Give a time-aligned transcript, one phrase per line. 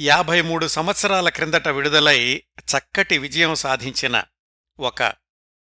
[0.00, 4.24] యాభై మూడు సంవత్సరాల క్రిందట విడుదలై చక్కటి విజయం సాధించిన
[4.80, 5.02] ఒక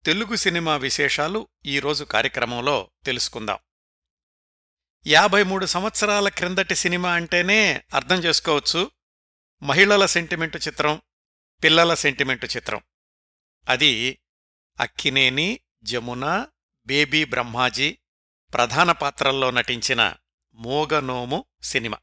[0.06, 3.58] తెలుగు సినిమా విశేషాలు ఈరోజు కార్యక్రమంలో తెలుసుకుందాం.
[5.08, 8.92] యాభై మూడు సంవత్సరాల క్రిందటి సినిమా అంటేనే అర్థం చేసుకోవచ్చు.
[9.64, 11.02] మహిళల సెంటిమెంటు చిత్రం
[11.64, 12.82] పిల్లల సెంటిమెంటు చిత్రం.
[13.70, 14.20] అది
[14.80, 16.48] అక్కినేని జమున
[16.86, 17.98] బేబీ బ్రహ్మాజీ
[18.54, 20.16] ప్రధాన పాత్రల్లో నటించిన
[20.54, 21.98] మోగనోము సినిమా.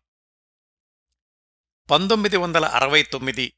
[1.90, 3.52] పంతొమ్మిది వందల అరవై తొమ్మిది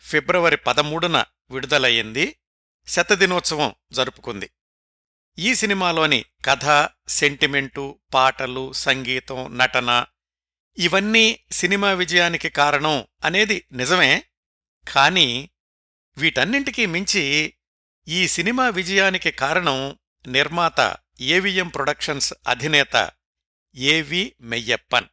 [0.00, 2.40] ఫిబ్రవరి పదమూడున విడుదలయ్యింది
[2.86, 4.50] శతదినోత్సవం జరుపుకుంది.
[5.38, 10.06] ఈ సినిమాలోని కథ సెంటిమెంటు పాటలు సంగీతం నటన
[10.78, 14.24] ఇవన్నీ సినిమా విజయానికి కారణం అనేది నిజమే
[14.88, 15.50] కానీ
[16.18, 17.54] వీటన్నింటికీ మించి
[18.08, 23.10] ఈ సినిమా విజయానికి కారణం నిర్మాత ఏవిఎం ప్రొడక్షన్స్ అధినేత
[23.76, 25.06] ఏవి మెయ్యప్పన్.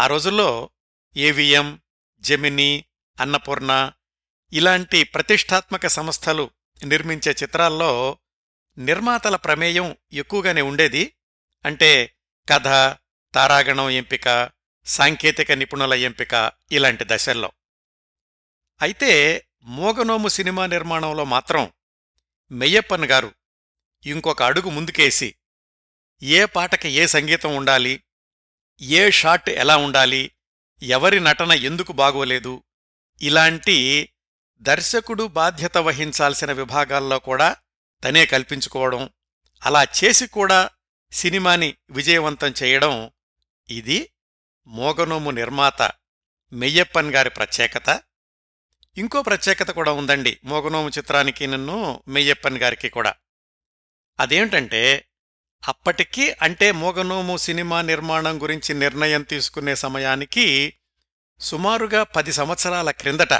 [0.00, 0.70] ఆ రోజుల్లో
[1.16, 1.80] ఏవిఎం
[2.20, 2.84] జెమిని
[3.20, 3.92] అన్నపూర్ణ
[4.52, 6.50] ఇలాంటి ప్రతిష్టాత్మక సంస్థలు
[6.84, 8.18] నిర్మించే చిత్రాల్లో
[8.78, 11.16] నిర్మాతల ప్రమేయం ఎక్కువగానే ఉండేది.
[11.64, 12.14] అంటే
[12.48, 12.64] కథ
[13.34, 14.50] తారాగణం ఎంపిక
[14.86, 17.52] సాంకేతిక నిపుణుల ఎంపిక ఇలాంటి దశల్లో.
[18.82, 21.72] అయితే మోగనోము సినిమా నిర్మాణంలో మాత్రం
[22.52, 23.34] మెయ్యప్పన్ గారు
[24.06, 25.34] ఇంకొక అడుగు ముందుకేసి
[26.22, 28.02] ఏ పాటకి ఏ సంగీతం ఉండాలి
[28.80, 30.30] ఏ షాట్ ఎలా ఉండాలి
[30.82, 32.62] ఎవరి నటన ఎందుకు బాగోలేదు?
[33.22, 34.08] ఇలాంటి
[34.60, 37.56] దర్శకుడు బాధ్యత వహించాల్సిన విభాగాల్లో కూడా
[38.04, 39.10] తనే కల్పించుకోవడం
[39.66, 40.70] అలా చేసి కూడా
[41.12, 43.10] సినిమాని విజయవంతం చేయడం
[43.68, 44.10] ఇది
[44.66, 45.92] మోగనోము నిర్మాత
[46.52, 48.02] మెయ్యప్పన్ గారి ప్రత్యేకత.
[48.98, 53.14] ఇంకో ప్రత్యేకత కూడా ఉందండి మోగనోము చిత్రానికి నన్ను మెయ్యప్పన్ గారికి కూడా.
[54.20, 55.08] అదేంటంటే
[55.62, 60.46] అప్పటికి అంటే మోగనోము సినిమా నిర్మాణం గురించి నిర్ణయం తీసుకునే సమయానికి
[61.40, 63.34] సుమారుగా పది సంవత్సరాల క్రిందట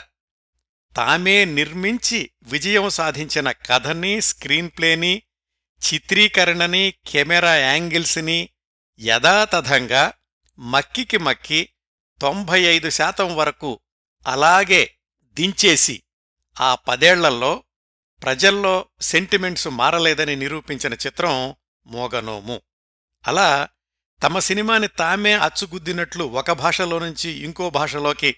[0.96, 5.12] తామే నిర్మించి విజయం సాధించిన కథని స్క్రీన్ ప్లేని
[5.82, 8.38] చిత్రీకరణని కెమెరా యాంగిల్స్ని
[9.00, 10.02] యథాతథంగా
[10.58, 11.60] మక్కికి మక్కి
[12.20, 13.70] తొంభై ఐదు శాతం వరకు
[14.26, 14.82] అలాగే
[15.36, 15.96] దించేసి
[16.56, 17.52] ఆ పదేళ్ళలో
[18.22, 21.34] ప్రజల్లో సెంటిమెంట్స్ మారలేదని నిరూపించిన చిత్రం
[21.86, 22.60] మోగనోము.
[23.26, 23.68] అలా
[24.22, 28.36] తమ సినిమాని తామే అచ్చుగుద్దినట్లు ఒక భాషలో నుంచి ఇంకో భాషలోకి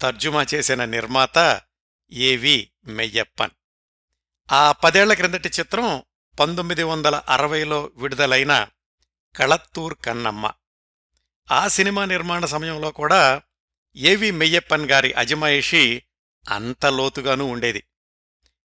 [0.00, 1.60] తర్జుమా చేసిన నిర్మాత
[2.12, 3.50] ఏవి మెయ్యప్పన్.
[4.52, 6.02] ఆ పదేళ్ళ క్రిందటి చిత్రం
[6.40, 8.68] పంతొమ్మిది వందల అరవైలో విడుదలైన
[9.36, 10.52] కళత్తూర్ కన్నమ్మ.
[11.50, 13.42] ఆ సినిమా నిర్మాణ సమయంలో కూడా
[13.96, 16.02] ఏవి మెయ్యప్పన్ గారి అజమాయిషి
[16.50, 17.84] అంత లోతుగానూ ఉండేది.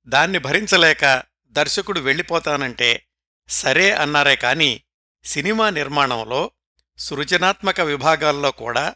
[0.07, 3.07] దాన్ని భరించలేక దర్శకుడు వెళ్ళిపోతానంటే
[3.49, 4.83] సరే అన్నారే కాని
[5.25, 6.51] సినిమా నిర్మాణంలో
[6.99, 8.95] సృజనాత్మక విభాగాల్లో కూడా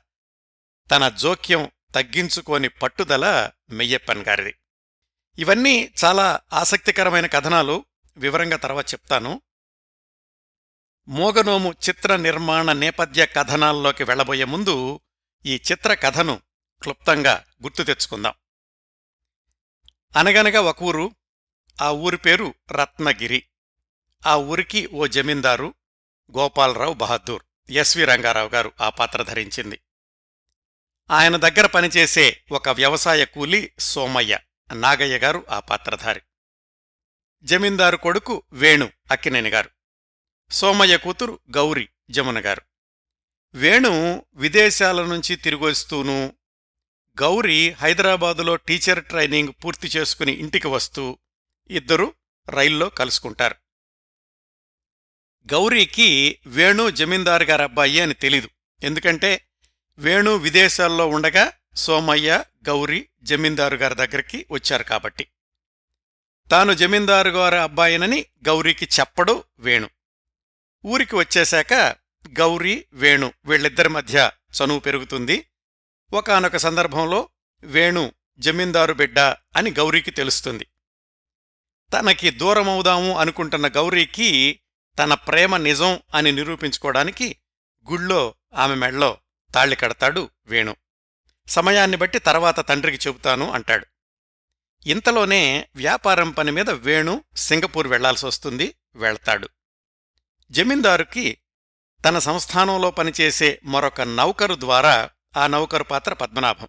[0.90, 4.54] తన జోక్యం తగ్గించుకోని పట్టుదల మెయ్యప్పన్ గారిది.
[5.38, 7.84] ఇవన్నీ చాలా ఆసక్తికరమైన కథనాలు.
[8.16, 9.42] వివరంగా తర్వాత చెప్తాను.
[11.08, 15.00] మోగనోము చిత్ర నిర్మాణ నేపథ్య కథనాల్లోకి వెళ్ళబోయే ముందు
[15.46, 16.40] ఈ చిత్ర కథను
[16.82, 18.32] క్లుప్తంగా గుర్తు తెచ్చుకుందాం.
[20.16, 21.14] అనగనగా ఒక ఊరు
[21.82, 23.44] ఆ ఊరి పేరు రత్నగిరి.
[24.26, 25.74] ఆ ఊరికి ఓ జమీందారు
[26.38, 29.80] గోపాలరావు బహద్దూర్ ఎస్వి రంగారావు గారు ఆ పాత్ర ధరించింది.
[31.10, 34.38] ఆయన దగ్గర పనిచేసే ఒక వ్యవసాయ కూలి సోమయ్య
[34.72, 36.20] నాగయ్య గారు ఆ పాత్రధారి.
[37.42, 39.70] జమీందారు కొడుకు వేణు అక్కినేని గారు.
[40.50, 42.62] సోమయ్య కూతురు గౌరి జమున గారు.
[43.54, 46.32] వేణు విదేశాల నుంచి తిరిగొస్తూనూ
[47.22, 51.18] గౌరి హైదరాబాదులో టీచర్ ట్రైనింగ్ పూర్తి చేసుకుని ఇంటికి వస్తూ
[51.70, 52.14] ఇద్దరూ
[52.48, 53.54] రైల్లో కలుసుకుంటారు.
[55.52, 58.48] గౌరీకి వేణు జమీందారు గారి అబ్బాయి అని తెలీదు.
[58.82, 59.48] ఎందుకంటే
[59.98, 65.26] వేణు విదేశాల్లో ఉండగా సోమయ్య గౌరీ జమీందారు గారి దగ్గరికి వచ్చారు కాబట్టి.
[66.50, 69.90] తాను జమీందారు గారి అబ్బాయినని గౌరీకి చెప్పడు వేణు.
[70.86, 71.74] ఊరికి వచ్చేశాక
[72.38, 75.46] గౌరీ వేణు వీళ్ళిద్దరి మధ్య చనువు పెరుగుతుంది.
[76.12, 77.28] ఒకనొక సందర్భంలో
[77.62, 79.18] వేణు జమీందారు బిడ్డ
[79.56, 80.66] అని గౌరీకి తెలుస్తుంది.
[81.92, 84.60] తనకి దూరమవుదాము అనుకుంటున్న గౌరీకి
[84.98, 87.36] తన ప్రేమ నిజం అని నిరూపించుకోవడానికి
[87.90, 89.18] గుళ్ళో ఆమె మెళ్ళో
[89.54, 90.76] తాళి కడతాడు వేణు.
[91.48, 93.86] సమయాన్ని బట్టి తర్వాత తండ్రికి చెబుతాను అంటాడు.
[94.86, 99.48] ఇంతలోనే వ్యాపారం పని మీద వేణు సింగపూర్ వెళ్ళాల్సి వస్తుంది వెళ్తాడు.
[100.50, 101.38] జమీందారుకి
[102.04, 106.68] తన సంస్థానంలో పనిచేసే మరొక నౌకరు ద్వారా ఆ నౌకరు పాత్ర పద్మనాభం.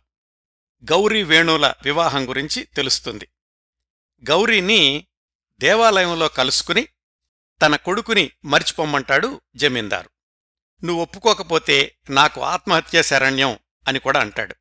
[0.92, 3.28] గౌరీ వేణుల వివాహం గురించి తెలుస్తుంది.
[4.30, 5.08] గౌరీని
[5.60, 6.88] దేవాలయంలో కలుసుకుని
[7.62, 10.10] తన కొడుకుని మర్చిపోమ్మంటాడు జమీందారు.
[10.84, 14.56] నువ్వు ఒప్పుకోకపోతే నాకు ఆత్మహత్య శరణ్యం అని కూడా అంటాడు.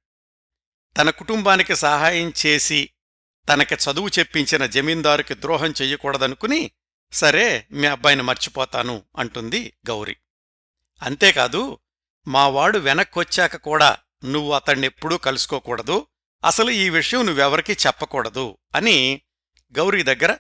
[0.97, 2.91] తన కుటుంబానికి సహాయం చేసి
[3.49, 6.71] తనకి చదువు చెప్పించిన జమీందారుకి ద్రోహం చెయ్యకూడదనుకుని
[7.13, 10.17] సరే మీ అబ్బాయిని మర్చిపోతాను అంటుంది గౌరి.
[11.03, 11.79] అంతేకాదు
[12.29, 16.07] మావాడు వెనక్కొచ్చాక కూడా నువ్వు అతణ్ణెప్పుడూ కలుసుకోకూడదు
[16.45, 19.23] అసలు ఈ విషయం నువ్వెవరికీ చెప్పకూడదు అని
[19.79, 20.37] గౌరీ దగ్గర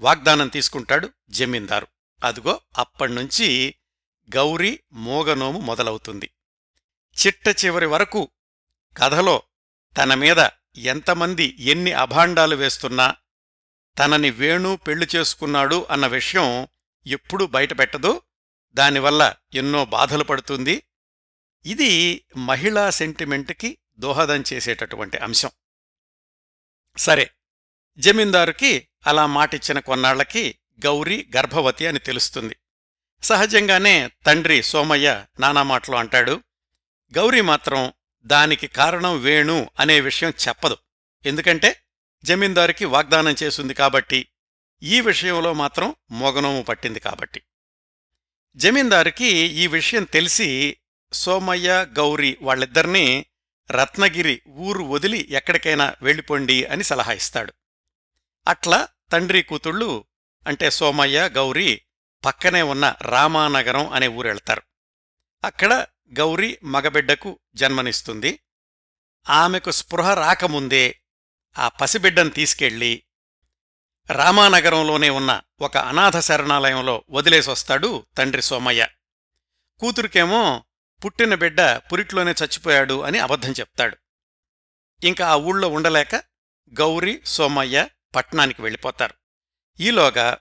[0.00, 1.86] వాగ్దానం తీసుకుంటాడు జమీందారు.
[2.22, 3.74] అదిగో అప్పణ్నుంచి
[4.34, 6.30] గౌరీ మోగనోము మొదలవుతుంది.
[7.26, 8.30] చిట్ట చివరి వరకు
[8.96, 9.42] కథలో
[9.96, 13.16] తన మీద ఎంతమంది ఎన్ని అభాండాలు వేస్తున్నా
[13.98, 16.68] తనని వేణు పెళ్ళి చేసుకున్నాడు అన్న విషయం
[17.06, 18.22] ఎప్పుడూ బయటపెట్టదు.
[18.74, 20.82] దానివల్ల ఎన్నో బాధలు పడుతుంది.
[21.66, 25.50] ఇది మహిళా సెంటిమెంట్కి దోహదం చేసేటటువంటి అంశం.
[26.96, 27.30] సరే
[27.98, 32.56] జమీందారుకి అలా మాటిచ్చిన కొన్నాళ్ళకి గౌరీ గర్భవతి అని తెలుస్తుంది.
[33.22, 36.42] సహజంగానే తండ్రి సోమయ్య నానా మాటలు అంటాడు.
[37.18, 37.92] గౌరీ మాత్రం
[38.24, 40.76] దానికి కారణం వేణు అనే విషయం చెప్పదు.
[41.26, 41.82] ఎందుకంటే
[42.24, 44.28] జమీందారుకి వాగ్దానం చేసింది కాబట్టి
[44.82, 47.42] ఈ విషయంలో మాత్రం మోగనోము పట్టింది కాబట్టి.
[48.56, 50.76] జమీందారుకి ఈ విషయం తెలిసి
[51.12, 53.26] సోమయ్య గౌరీ వాళ్ళిద్దరినీ
[53.70, 57.52] రత్నగిరి ఊరు వదిలి ఎక్కడికైనా వెళ్ళిపోండి అని సలహా ఇస్తాడు.
[58.48, 60.04] అట్లా తండ్రి కూతుళ్ళు
[60.46, 61.82] అంటే సోమయ్య గౌరీ
[62.24, 64.62] పక్కనే ఉన్న రామానగరం అనే ఊరెళ్తారు.
[65.44, 65.86] అక్కడ
[66.18, 68.38] గౌరీ మగబిడ్డకు జన్మనిస్తుంది.
[69.30, 71.00] ఆమెకు స్పృహ రాకముందే
[71.58, 73.02] ఆ పసిబిడ్డను తీసుకెళ్ళి
[74.10, 78.88] రామానగరంలోనే ఉన్న ఒక అనాథ శరణాలయంలో వదిలేసొస్తాడు తండ్రి సోమయ్య.
[79.80, 80.64] కూతురికేమో
[81.04, 83.96] పుట్టిన బిడ్డ పురిట్లోనే చచ్చిపోయాడు అని అబద్ధం చెప్తాడు.
[85.04, 86.14] ఇంకా ఆ ఊళ్ళో ఉండలేక
[86.80, 89.14] గౌరీ సోమయ్య పట్నానికి వెళ్ళిపోతారు.
[89.82, 90.38] ఈలోగా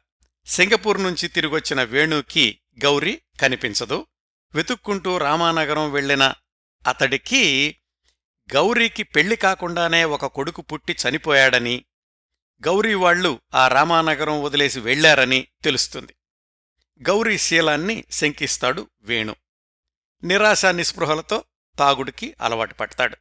[0.48, 4.08] సింగపూర్ నుంచి తిరిగొచ్చిన వేణుకి గౌరీ కనిపించదు.
[4.56, 6.34] వెతుక్కుంటూ రామానగరం వెళ్ళిన
[6.88, 7.76] అతడికి
[8.56, 11.86] గౌరీకి పెళ్ళి కాకుండానే ఒక కొడుకు పుట్టి చనిపోయాడని
[12.68, 16.16] గౌరీ వాళ్ళు ఆ రామానగరం వదిలేసి వెళ్ళారని తెలుస్తుంది.
[17.10, 19.36] గౌరీ శీలాన్ని శంకిస్తాడు వేణు.
[20.24, 21.44] నిరాశ నిస్పృహలతో
[21.80, 23.18] తాగుడికి అలవాటు పడతాడు.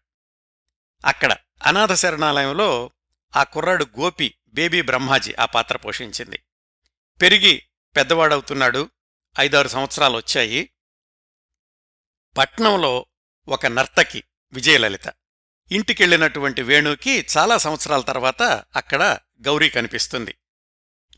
[1.05, 1.37] అక్కడ
[1.67, 2.91] అనాథ శరణాలయంలో
[3.37, 6.39] ఆ కుర్రాడు గోపి బేబీ బ్రహ్మాజీ ఆ పాత్ర పోషించింది.
[7.23, 7.63] పెరిగి
[7.97, 8.91] పెద్దవాడవుతున్నాడు
[9.41, 10.71] ఐదారు సంవత్సరాలు వచ్చాయి.
[12.37, 13.07] పట్నంలో
[13.49, 15.13] ఒక నర్తకి విజయలలిత.
[15.73, 18.43] ఇంటికెళ్ళినటువంటి వేణుకి చాలా సంవత్సరాల తర్వాత
[18.77, 20.35] అక్కడ గౌరీ కనిపిస్తుంది.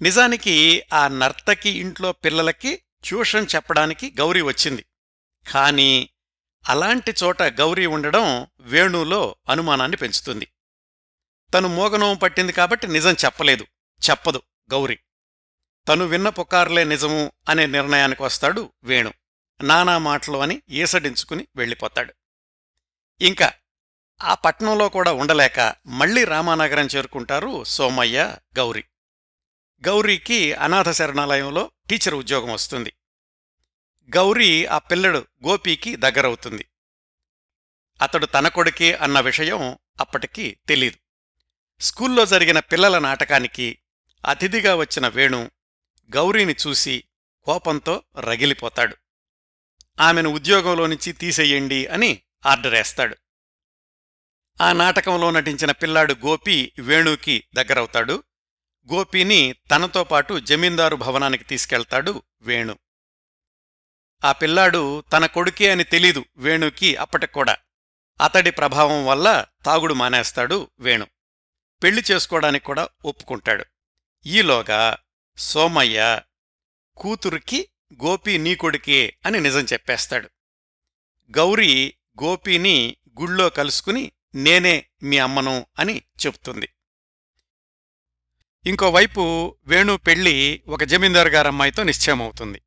[0.02, 4.84] నిజానికి ఆ నర్తకి ఇంట్లో పిల్లలకి ట్యూషన్ చెప్పడానికి గౌరీ వచ్చింది.
[5.50, 6.08] కాని
[6.68, 10.48] అలాంటి చోట గౌరీ ఉండడం వేణులో అనుమానాన్ని పెంచుతుంది.
[11.54, 13.66] తను మోగనోము పట్టింది కాబట్టి నిజం చెప్పలేదు.
[14.10, 14.42] చెప్పదు.
[14.70, 14.98] గౌరీ.
[15.88, 19.12] తను విన్న పుకార్లే నిజము అనే నిర్ణయానికి వస్తాడు వేణు.
[19.62, 22.14] నానా మాటలు అని ఈసడించుకుని వెళ్ళిపోతాడు.
[23.20, 23.52] ఇంకా
[24.22, 28.84] ఆ పట్నంలో కూడా ఉండలేక మళ్ళీ రామానగరం చేరుకుంటారు సోమయ్య గౌరీ.
[29.88, 32.92] గౌరీకి అనాథ శరణాలయంలో టీచర్ ఉద్యోగం వస్తుంది.
[34.16, 36.66] గౌరీ ఆ పిల్లడు గోపీకి దగ్గరవుతుంది.
[38.02, 41.01] అతడు తన కొడుకే అన్న విషయం అప్పటికి తెలీదు.
[41.82, 43.78] స్కూల్లో జరిగిన పిల్లల నాటకానికి
[44.26, 45.50] అతిథిగా వచ్చిన వేణు
[46.16, 47.04] గౌరీని చూసి
[47.44, 48.96] కోపంతో రగిలిపోతాడు.
[50.00, 53.16] ఆమెను ఉద్యోగంలో నుంచి తీసేయండి అని ఆర్డరేస్తాడు
[54.60, 58.22] ఆ నాటకంలో నటించిన పిల్లాడు గోపి వేణుకి దగ్గరవుతాడు.
[58.92, 62.78] గోపీని తనతో పాటు జమీందారు భవనానికి తీసుకెళ్తాడు వేణు.
[64.24, 67.56] ఆ పిల్లాడు తన కొడుకే అని తెలీదు వేణుకి అప్పటికూడా
[68.20, 71.06] అతడి ప్రభావం వల్ల తాగుడు మానేస్తాడు వేణు.
[71.82, 73.64] పెళ్ళి చేసుకోవడానికి కూడా ఒప్పుకుంటాడు.
[74.26, 74.98] ఈలోగా
[75.36, 76.20] సోమయ్య
[76.96, 80.28] కూతురికి గోపి నీ కొడుకే అని నిజం చెప్పేస్తాడు.
[81.30, 86.68] గౌరీ గోపీని గుళ్ళో కలుసుకుని నేనే మీ అమ్మను అని చెప్తుంది
[88.66, 89.22] ఇంకోవైపు
[89.64, 92.62] వేణు పెళ్ళి ఒక జమీందారు గారమ్మాయితో నిశ్చయమవుతుంది.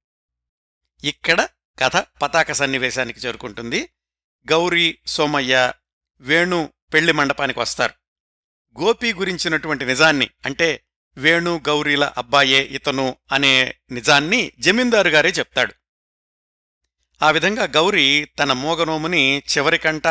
[1.04, 1.48] ఇక్కడ
[1.80, 3.90] కథ పతాక సన్నివేశానికి చేరుకుంటుంది.
[4.52, 5.74] గౌరీ సోమయ్య
[6.22, 7.94] వేణు పెళ్ళి మండపానికి వస్తారు.
[8.80, 10.84] గోపి గురించినటువంటి నిజాన్ని అంటే
[11.18, 15.74] వేణు గౌరీల అబ్బాయే ఇతను అనే నిజాన్ని జమీందారు గారే చెప్తాడు.
[17.22, 20.08] ఆ విధంగా గౌరీ తన మోగనోముని చివరికంట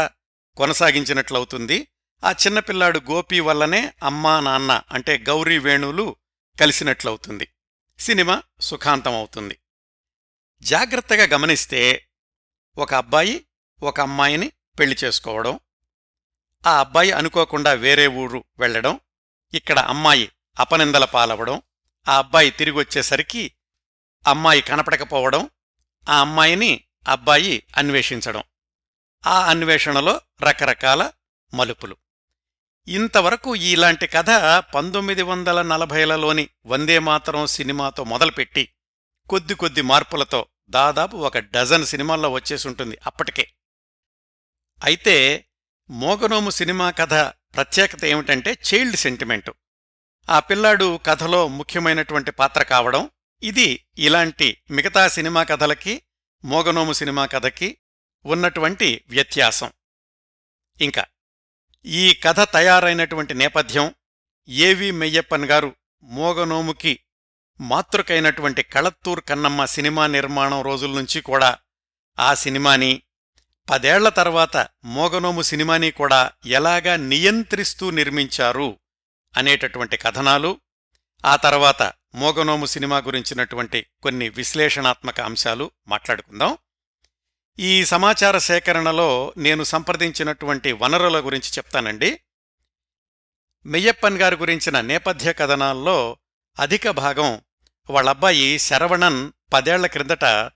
[0.56, 1.88] కొనసాగించినట్లవుతుంది.
[2.25, 6.16] ఆ చిన్నపిల్లాడు గోపి వల్లనే అమ్మా నాన్న అంటే గౌరీ వేణువులు
[6.61, 7.49] కలిసినట్లవుతుంది.
[7.99, 9.59] సినిమా సుఖాంతమవుతుంది.
[10.62, 12.06] జాగ్రత్తగా గమనిస్తే
[12.78, 13.47] ఒక అబ్బాయి
[13.83, 15.61] ఒక అమ్మాయిని పెళ్ళి చేసుకోవడం
[16.66, 19.00] ఆ అబ్బాయి అనుకోకుండా వేరే ఊరు వెళ్ళడం
[19.54, 21.62] ఇక్కడ అమ్మాయి అపనిందల పాలవడం
[22.09, 23.52] ఆ అబ్బాయి తిరిగొచ్చేసరికి
[24.26, 25.50] అమ్మాయి కనపడకపోవడం
[26.09, 28.42] ఆ అమ్మాయిని అబ్బాయి అన్వేషించడం.
[29.26, 31.11] ఆ అన్వేషణలో రకరకాల
[31.54, 31.97] మలుపులు.
[32.88, 34.30] ఇంతవరకు ఇలాంటి కథ
[34.75, 38.68] పంతొమ్మిది వందల నలభైలలోని వందేమాతరం సినిమాతో మొదలుపెట్టి
[39.30, 43.50] కొద్ది కొద్ది మార్పులతో దాదాపు ఒక డజన్ సినిమాల్లో వచ్చేసుంటుంది అప్పటికే.
[44.85, 45.47] అయితే
[45.91, 47.14] మోగనోము సినిమా కథ
[47.57, 49.55] ప్రత్యేకత ఏమిటంటే చైల్డ్ సెంటిమెంటు.
[50.31, 53.11] ఆ పిల్లాడు కథలో ముఖ్యమైనటువంటి పాత్ర కావడం
[53.43, 56.03] ఇది ఇలాంటి మిగతా సినిమా కథలకి
[56.45, 57.79] మోగనోము సినిమా కథకి
[58.25, 59.73] ఉన్నటువంటి వ్యత్యాసం.
[60.81, 61.05] ఇంకా
[61.85, 63.95] ఈ కథ తయారైనటువంటి నేపథ్యం
[64.49, 67.00] ఏవి మెయ్యప్పన్ గారు మోగనోముకి
[67.61, 71.59] మాతృకైనటువంటి కళత్తూర్ కన్నమ్మ సినిమా నిర్మాణం రోజుల నుంచి కూడా
[72.19, 73.03] ఆ సినిమాని
[73.71, 78.78] పదేళ్ళ తర్వాత మోగనోము సినిమాని కూడా ఎలాగా నియంత్రిస్తూ నిర్మించారు
[79.37, 80.61] అనేటటువంటి కథనాలు
[81.25, 86.59] ఆ తర్వాత మోగనోము సినిమా గురించినటువంటి కొన్ని విశ్లేషణాత్మక అంశాలు మాట్లాడుకుందాం.
[87.59, 92.21] ఈ సమాచార సేకరణలో నేను సంప్రదించినటువంటి వనరుల గురించి చెప్తానండి.
[93.66, 96.16] మెయ్యప్పన్ గారి గురించిన నేపథ్య కథనాల్లో
[96.59, 97.40] అధిక భాగం
[97.90, 100.50] వాళ్ళబ్బాయి శరవణన్ పదేళ్ళ క్రిందట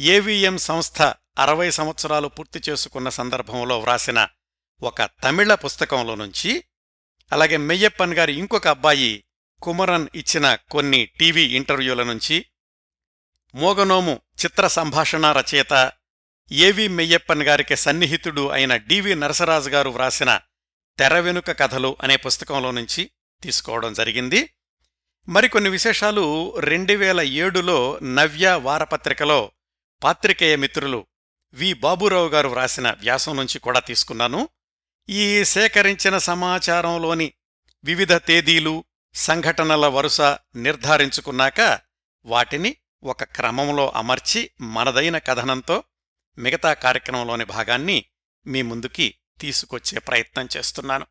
[0.00, 4.28] ఏవిఎం సంస్థ అరవై సంవత్సరాలు పూర్తి చేసుకున్న సందర్భంలో వ్రాసిన
[4.82, 6.64] ఒక తమిళ పుస్తకంలో నుంచి
[7.32, 9.24] అలాగే మెయ్యప్పన్ గారి ఇంకొక అబ్బాయి
[9.62, 12.46] కుమరన్ ఇచ్చిన కొన్ని టీవీ ఇంటర్వ్యూల నుంచి
[13.54, 15.92] మోగనోము చిత్ర సంభాషణ రచయిత
[16.52, 20.40] ఏవి మెయ్యప్పన్ గారికి సన్నిహితుడు అయిన డివి నరసరాజు గారు వ్రాసిన
[20.98, 23.10] తెర వెనుక కథలు అనే పుస్తకంలో నుంచి
[23.42, 24.50] తీసుకోవడం జరిగింది.
[25.28, 29.52] మరికొన్ని విశేషాలు రెండు వేల ఏడులో నవ్య వారపత్రికలో
[30.02, 31.06] పాత్రికేయ మిత్రులు
[31.54, 31.72] వి.
[31.72, 34.48] బాబురావు గారు వ్రాసిన వ్యాసం నుంచి కూడా తీసుకున్నాను.
[35.08, 37.32] ఈ సేకరించిన సమాచారంలోని
[37.84, 38.84] వివిధ తేదీలు
[39.14, 40.20] సంఘటనల వరుస
[40.56, 41.80] నిర్ధారించుకున్నాక
[42.24, 45.84] వాటిని ఒక క్రమంలో అమర్చి మనదైన కథనంతో
[46.38, 48.04] మిగతా కార్యక్రమంలోని భాగాన్ని
[48.46, 51.06] మీ ముందుకి తీసుకొచ్చే ప్రయత్నం చేస్తున్నాను.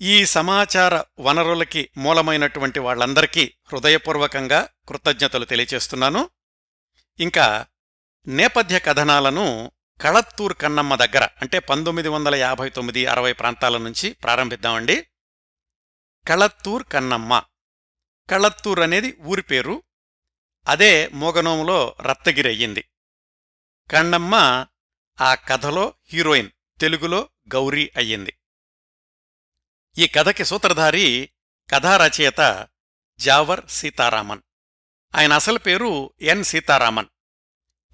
[0.00, 6.30] ఈ సమాచార వనరులకి మూలమైనటువంటి వాళ్ళందరికీ హృదయపూర్వకంగా కృతజ్ఞతలు తెలియచేస్తున్నాను
[7.20, 7.66] ఇంకా
[8.26, 15.06] నేపథ్య కథనాలను కళత్తూర్ కన్నమ్మ దగ్గర అంటే పంతొమ్మిది వందల యాభై తొమ్మిది అరవై ప్రాంతాల నుంచి ప్రారంభిద్దామండి.
[16.28, 17.42] కళత్తూర్ కన్నమ్మ.
[18.30, 19.82] కళత్తూర్ అనేది ఊరి పేరు.
[20.68, 22.84] అదే మోగనోములో రత్తగిరి అయ్యింది
[23.90, 24.34] కన్నమ్మ
[25.20, 26.50] ఆ కథలో హీరోయిన్
[26.80, 28.34] తెలుగులో గౌరీ అయ్యింది.
[29.98, 31.30] ఈ కథకి సూత్రధారి
[31.70, 32.68] కథారచయిత
[33.18, 34.42] జావర్ సీతారామన్.
[35.14, 37.06] ఆయన అసలు పేరు ఎన్ సీతారామన్.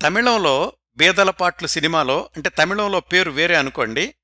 [0.02, 4.14] తమిళంలో బేదలపాట్లు సినిమాలో అంటే తమిళంలో పేరు వేరే అనుకోండి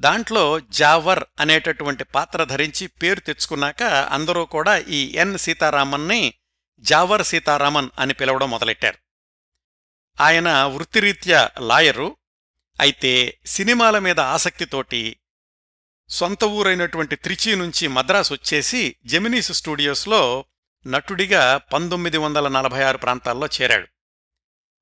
[0.00, 6.34] దాంట్లో జావర్ అనేటటువంటి పాత్ర ధరించి పేరు తెచ్చుకున్నాక అందరూ కూడా ఈ ఎన్ సీతారామన్ని
[6.78, 8.98] జావర్ సీతారామన్ అని పిలవడం మొదలెట్టారు.
[10.20, 12.16] ఆయన వృత్తిరీత్యా లాయరు.
[12.80, 15.16] అయితే సినిమాల మీద ఆసక్తితోటి
[16.08, 20.44] సొంత ఊరైనటువంటి త్రిచి నుంచి మద్రాసు వచ్చేసి జెమినీస్ స్టూడియోస్లో
[20.86, 23.95] నటుడిగా పంతొమ్మిది వందల నలభై ఆరు ప్రాంతాల్లో చేరాడు.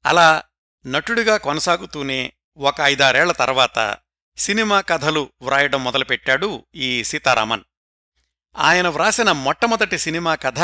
[0.07, 0.43] అలా
[0.87, 3.97] నటుడిగా కొనసాగుతూనే ఒక ఐదారేళ్ళ తర్వాత
[4.37, 7.63] సినిమా కథలు వ్రాయడం మొదలుపెట్టాడు ఈ సీతారామన్.
[8.57, 10.59] ఆయన వ్రాసిన మొట్టమొదటి సినిమా కథ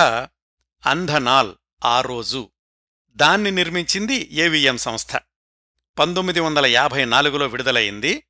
[0.87, 1.55] అంధనాల్
[1.85, 2.51] ఆ రోజు.
[3.11, 5.17] దాన్ని నిర్మించింది ఏవిఎం సంస్థ.
[5.99, 8.25] పంతొమ్మిది వందల యాభై నాలుగులో విడుదలయింది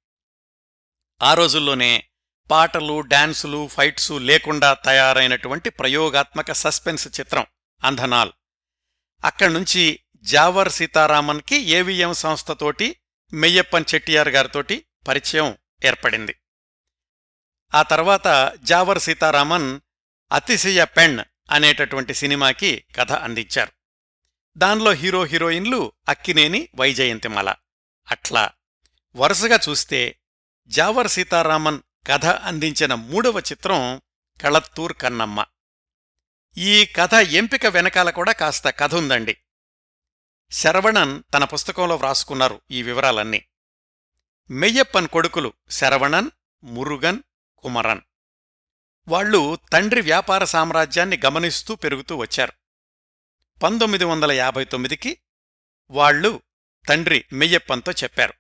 [1.23, 2.09] ఆ రోజుల్లోనే
[2.50, 7.47] పాటలు డాన్సులు ఫైట్సు లేకుండా తయారైనటువంటి ప్రయోగాత్మక సస్పెన్స్ చిత్రం
[7.85, 8.33] అంధనాల్.
[9.25, 12.96] అక్కడ్నుంచి జావర్ సీతారామన్కి ఏవిఎం సంస్థతోటి
[13.32, 16.36] మెయ్యప్పన్ చెట్టియార్ గారితోటి పరిచయం ఏర్పడింది.
[17.74, 19.80] ఆ తర్వాత జావర్ సీతారామన్
[20.32, 21.18] అతిశయ పెణ్
[21.50, 23.72] అనేటటువంటి సినిమాకి కథ అందించారు.
[24.56, 27.54] దానిలో హీరో హీరోయిన్లు అక్కినేని వైజయంతిమల.
[28.10, 28.50] అట్లా
[29.16, 30.18] వరుసగా చూస్తే
[30.66, 34.00] జావర్ సీతారామన్ కథ అందించిన మూడవ చిత్రం
[34.42, 35.44] కళత్తూర్ కన్నమ్మ.
[36.56, 39.36] ఈ కథ ఎంపిక వెనకాల కూడా కాస్త కథ ఉందండి.
[40.52, 43.45] శరవణన్ తన పుస్తకంలో వ్రాసుకున్నారు ఈ వివరాలన్నీ.
[44.50, 46.30] మెయ్యప్పన్ కొడుకులు శరవణన్
[46.64, 47.23] మురుగన్
[47.59, 48.00] కుమరన్.
[49.09, 52.52] వాళ్ళు తండ్రి వ్యాపార సామ్రాజ్యాన్ని గమనిస్తూ పెరుగుతూ వచ్చారు.
[53.62, 55.19] పంతొమ్మిది వందల యాభై తొమ్మిదికి
[55.90, 56.42] వాళ్ళు
[56.88, 58.35] తండ్రి మెయ్యప్పన్తో చెప్పారు.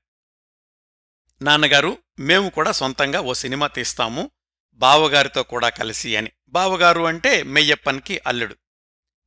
[1.42, 4.30] నాన్నగారు మేము కూడా సొంతంగా ఓ సినిమా తీస్తాము
[4.72, 6.30] బావగారితో కూడా కలిసి అని.
[6.48, 8.56] బావగారు అంటే మెయ్యప్పన్కి అల్లుడు.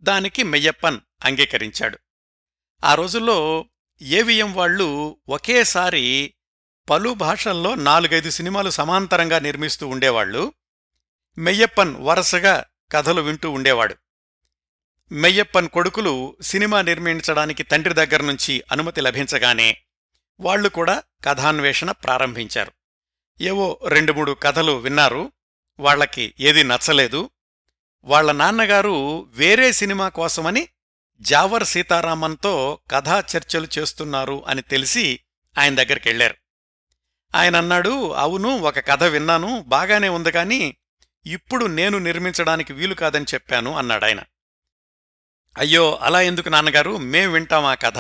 [0.02, 2.00] దానికి మెయ్యప్పన్ అంగీకరించాడు.
[2.84, 3.66] ఆ రోజుల్లో
[4.02, 6.34] ఏవిఎం వాళ్ళు ఒకేసారి
[6.90, 10.54] పలు భాషల్లో నాలుగైదు సినిమాలు సమాంతరంగా నిర్మిస్తూ ఉండేవాళ్ళు
[11.38, 13.96] మెయ్యప్పన్ వరుసగా కథలు వింటూ ఉండేవాడు.
[15.12, 19.78] మెయ్యప్పన్ కొడుకులు సినిమా నిర్మించడానికి తండ్రి దగ్గర నుంచి అనుమతి లభించగానే
[20.40, 22.72] వాళ్ళు కూడా కథాన్వేషణ ప్రారంభించారు.
[23.42, 25.32] ఏవో రెండు మూడు కథలు విన్నారు.
[25.80, 27.30] వాళ్ళకి ఏదీ నచ్చలేదు.
[28.04, 30.68] వాళ్ళ నాన్నగారు వేరే సినిమా కోసమని
[31.22, 35.20] జావర్ సీతారామన్తో కథా చర్చలు చేస్తున్నారు అని తెలిసి
[35.58, 36.36] ఆయన దగ్గరికెళ్ళారు
[37.36, 40.76] ఆయన అన్నాడు అవును ఒక కథ విన్నాను బాగానే ఉంది కాని
[41.26, 44.24] ఇప్పుడు నేను నిర్మించడానికి వీలు కాదని చెప్పాను అన్నాడాయన.
[45.58, 46.98] అయ్యో అలా ఎందుకు నాన్నగారు?
[46.98, 47.98] మేం వింటాం ఆ కథ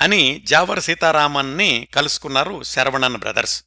[0.00, 3.64] అని జావర్ సీతారామన్ని కలుసుకున్నారు శరవణన్ బ్రదర్స్.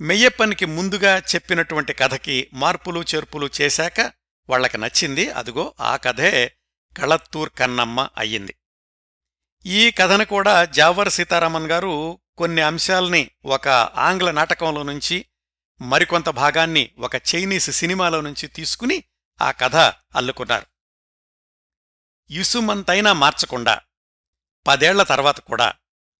[0.00, 4.12] మెయ్యప్పనికి ముందుగా చెప్పినటువంటి కథకి మార్పులు చేర్పులు చేశాక
[4.50, 6.56] వాళ్ళకి నచ్చింది అదుగో ఆ కథే
[6.96, 8.54] కళత్తూర్ కన్నమ్మ అయ్యింది.
[9.66, 15.26] ఈ కథను కూడా జావర్ సీతారామన్ గారు కొన్ని అంశాల్ని ఒక ఆంగ్ల నాటకంలో నుంచి
[15.80, 19.04] మరికొంత భాగాన్ని ఒక చైనీస్ సినిమాలో నుంచి తీసుకుని
[19.40, 19.76] ఆ కథ
[20.16, 20.66] అల్లుకున్నారు.
[22.30, 23.80] ఇసుమంతైనా మార్చకుండా
[24.66, 25.74] పదేళ్ళ తర్వాత కూడా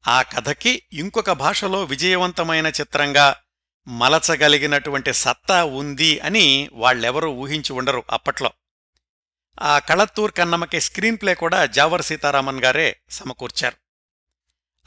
[0.09, 3.37] ఆ కథకి ఇంకొక భాషలో విజయవంతమైన చిత్రంగా
[3.89, 8.53] మలచగలిగినటువంటి సత్తా ఉంది అని వాళ్ళెవరూ ఊహించి ఉండరు అప్పట్లో.
[9.63, 13.77] ఆ కళత్తూర్ కన్నమ్మకి స్క్రీన్ ప్లే కూడా జావర్ సీతారామన్ గారే సమకూర్చారు.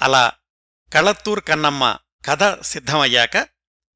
[0.04, 0.32] అలా
[0.94, 3.48] కళత్తూర్ కన్నమ్మ కథ సిద్ధమయ్యాక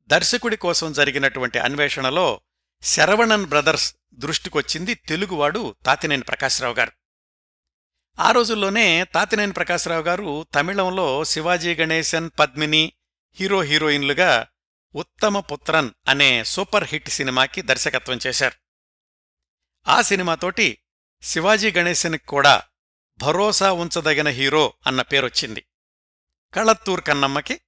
[0.08, 2.42] దర్శకుడి కోసం జరిగినటువంటి అన్వేషణలో
[2.84, 6.92] శరవణన్ బ్రదర్స్ దృష్టికొచ్చింది తెలుగువాడు తాతినేని ప్రకాశ్రావు గారు.
[8.20, 12.94] ఆ రోజుల్లోనే తాతినేని ప్రకాశ్రావు గారు తమిళంలో శివాజీ గణేశన్ పద్మిని
[13.40, 14.48] హీరో హీరోయిన్లుగా
[14.96, 18.67] ఉత్తమ పుత్రన్ అనే సూపర్ హిట్ సినిమాకి దర్శకత్వం చేశారు.
[19.88, 20.78] ఆ సినిమాతోటి
[21.22, 22.64] శివాజీ గణేశన్కి కూడా
[23.20, 25.66] భరోసా ఉంచదగిన హీరో అన్న పేరొచ్చింది.
[26.54, 27.62] కళత్తూర్ కన్నమ్మకి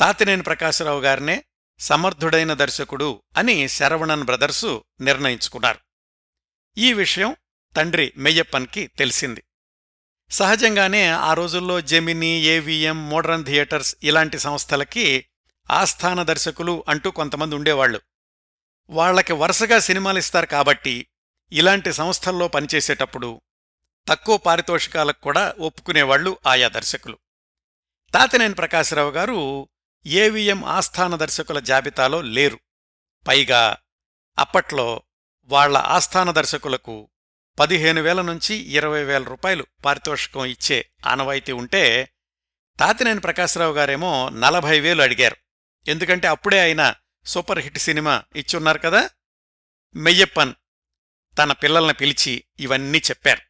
[0.00, 1.44] తాతినేని ప్రకాశరావు గారినే
[1.78, 5.78] సమర్థుడైన దర్శకుడు అని శరవణన్ బ్రదర్సు నిర్ణయించుకున్నారు.
[6.78, 7.36] ఈ విషయం
[7.76, 9.44] తండ్రి మెయ్యప్పన్కి తెలిసింది.
[10.30, 15.26] సహజంగానే ఆ రోజుల్లో జెమిని ఏవిఎం మోడర్న్ థియేటర్స్ ఇలాంటి సంస్థలకి
[15.70, 18.00] ఆస్థాన దర్శకులు అంటూ కొంతమంది ఉండేవాళ్ళు
[18.90, 21.06] వాళ్ళకి వరుసగా సినిమాలిస్తారు కాబట్టి
[21.52, 23.40] ఇలాంటి సంస్థల్లో పనిచేసేటప్పుడు
[24.08, 27.18] తక్కువ పారితోషికాలకు కూడా ఒప్పుకునేవాళ్ళు ఆయా దర్శకులు.
[28.14, 29.68] తాతినేని ప్రకాశరావు గారు
[30.06, 32.60] ఏవిఎం ఆస్థాన దర్శకుల జాబితాలో లేరు.
[33.26, 33.76] పైగా
[34.38, 35.02] అప్పట్లో
[35.44, 37.10] వాళ్ళ ఆస్థాన దర్శకులకు
[37.58, 42.14] పదిహేను వేల నుంచి ఇరవై వేల రూపాయలు పారితోషికం ఇచ్చే ఆనవాయితీ ఉంటే
[42.80, 45.36] తాతినేని ప్రకాశరావు గారేమో నలభై వేలు అడిగారు.
[45.88, 46.94] ఎందుకంటే అప్పుడే ఆయన
[47.26, 49.10] సూపర్ హిట్ సినిమా ఇచ్చున్నారు కదా?
[49.96, 50.54] మెయ్యప్పన్
[51.38, 53.40] తన పిల్లల్ని పిలిచి ఇవన్నీ చెప్పారు.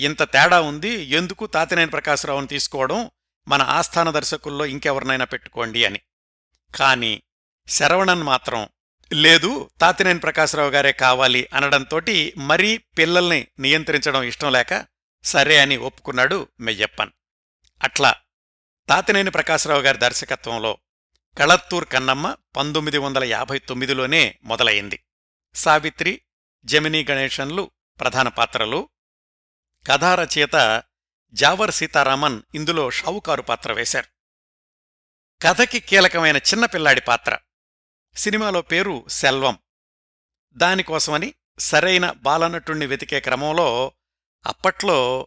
[0.00, 3.10] ఇంత తేడా ఉంది ఎందుకు తాతినేని ప్రకాశరావుని తీసుకోవడం?
[3.48, 6.00] మన ఆస్థాన దర్శకుల్లో ఇంకెవరినైనా పెట్టుకోండి అని.
[6.74, 7.22] కాని
[7.68, 8.68] శరవణన్ మాత్రం
[9.12, 14.86] లేదు తాతినేని ప్రకాశరావు గారే కావాలి అనడంతోటి మరీ పిల్లల్ని నియంత్రించడం ఇష్టం లేక
[15.24, 17.10] సరే అని ఒప్పుకున్నాడు మెయ్యప్పన్.
[17.82, 18.14] అట్లా
[18.88, 20.78] తాతినేని ప్రకాశరావు గారి దర్శకత్వంలో
[21.38, 25.04] కళత్తూర్ కన్నమ్మ పంతొమ్మిది వందల యాభై తొమ్మిదిలోనే మొదలయింది
[25.54, 26.20] సావిత్రి
[26.64, 28.88] జమినీ గణేశన్లు ప్రధాన పాత్రలు.
[29.86, 30.82] కథారచయిత
[31.32, 34.06] జావర్ సీతారామన్ ఇందులో షావుకారు పాత్ర వేశారు.
[35.42, 37.38] కథకి కీలకమైన చిన్నపిల్లాడి పాత్ర.
[38.16, 39.58] సినిమాలో పేరు సెల్వం.
[40.52, 43.92] దానికోసమని సరైన బాలనటుణ్ణి వెతికే క్రమంలో
[44.46, 45.26] అప్పట్లో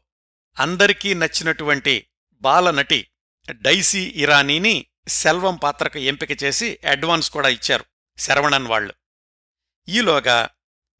[0.59, 3.07] అందరికీ నచ్చినటువంటి బాలనటి
[3.51, 7.85] డైసీ ఇరానీని సెల్వం పాత్రకు ఎంపిక చేసి అడ్వాన్స్ కూడా ఇచ్చారు
[8.17, 8.93] శరవణన్ వాళ్ళు
[9.89, 10.49] ఈలోగా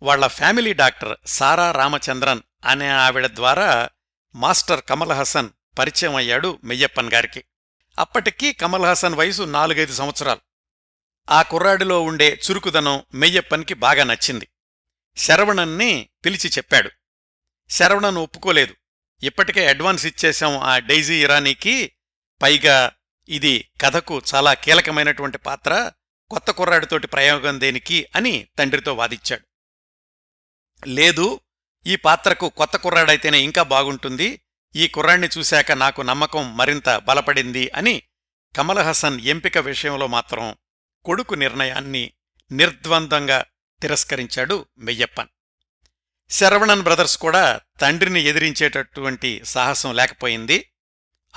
[0.01, 3.89] వాళ్ళ ఫ్యామిలీ డాక్టర్ సారా రామచంద్రన్ అనే ఆవిడ ద్వారా
[4.35, 7.43] మాస్టర్ కమల్ హసన్ పరిచయం అయ్యాడు మెయ్యప్పన్ గారికి.
[7.99, 10.39] అప్పటికీ కమల్ హసన్ వయసు నాలుగైదు సంవత్సరాలు.
[11.29, 14.47] ఆ కుర్రాడిలో ఉండే చురుకుదనం మెయ్యప్పన్కి బాగా నచ్చింది.
[15.17, 16.89] శరవణన్ని పిలిచి చెప్పాడు.
[17.69, 18.75] శరవణన్ ఒప్పుకోలేదు.
[19.23, 21.91] ఇప్పటికే అడ్వాన్స్ ఇచ్చేశాం ఆ డైజీ ఇరానీకి.
[22.41, 22.91] పైగా
[23.29, 25.91] ఇది కథకు చాలా కీలకమైనటువంటి పాత్ర.
[26.29, 29.46] కొత్త కుర్రాడితోటి ప్రయోగం దేనికి అని తండ్రితో వాదిచ్చాడు.
[30.87, 31.39] లేదు
[31.85, 34.41] ఈ పాత్రకు కొత్త కుర్రాడైతేనే ఇంకా బాగుంటుంది
[34.75, 38.01] ఈ కుర్రాణ్ణి చూశాక నాకు నమ్మకం మరింత బలపడింది అని
[38.55, 40.55] కమల్ హసన్ ఎంపిక విషయంలో మాత్రం
[41.05, 42.13] కొడుకు నిర్ణయాన్ని
[42.51, 43.45] నిర్ద్వందంగా
[43.81, 45.27] తిరస్కరించాడు మెయ్యప్పన్.
[46.29, 50.71] శరవణన్ బ్రదర్స్ కూడా తండ్రిని ఎదిరించేటటువంటి సాహసం లేకపోయింది.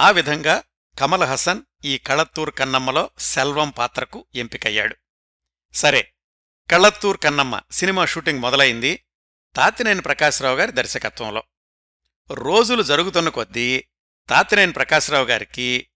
[0.00, 0.62] ఆ విధంగా
[0.98, 4.96] కమల్ హసన్ ఈ కళత్తూర్ కన్నమ్మలో సెల్వం పాత్రకు ఎంపికయ్యాడు.
[5.74, 6.12] సరే
[6.70, 9.04] కళత్తూర్ కన్నమ్మ సినిమా షూటింగ్ మొదలైంది.
[9.56, 11.42] తాతినేని ప్రకాశ్రావు గారి దర్శకత్వంలో.
[12.32, 13.84] రోజులు జరుగుతున్న కొద్దీ
[14.28, 15.86] తాతినేని ప్రకాశ్రావు గారికి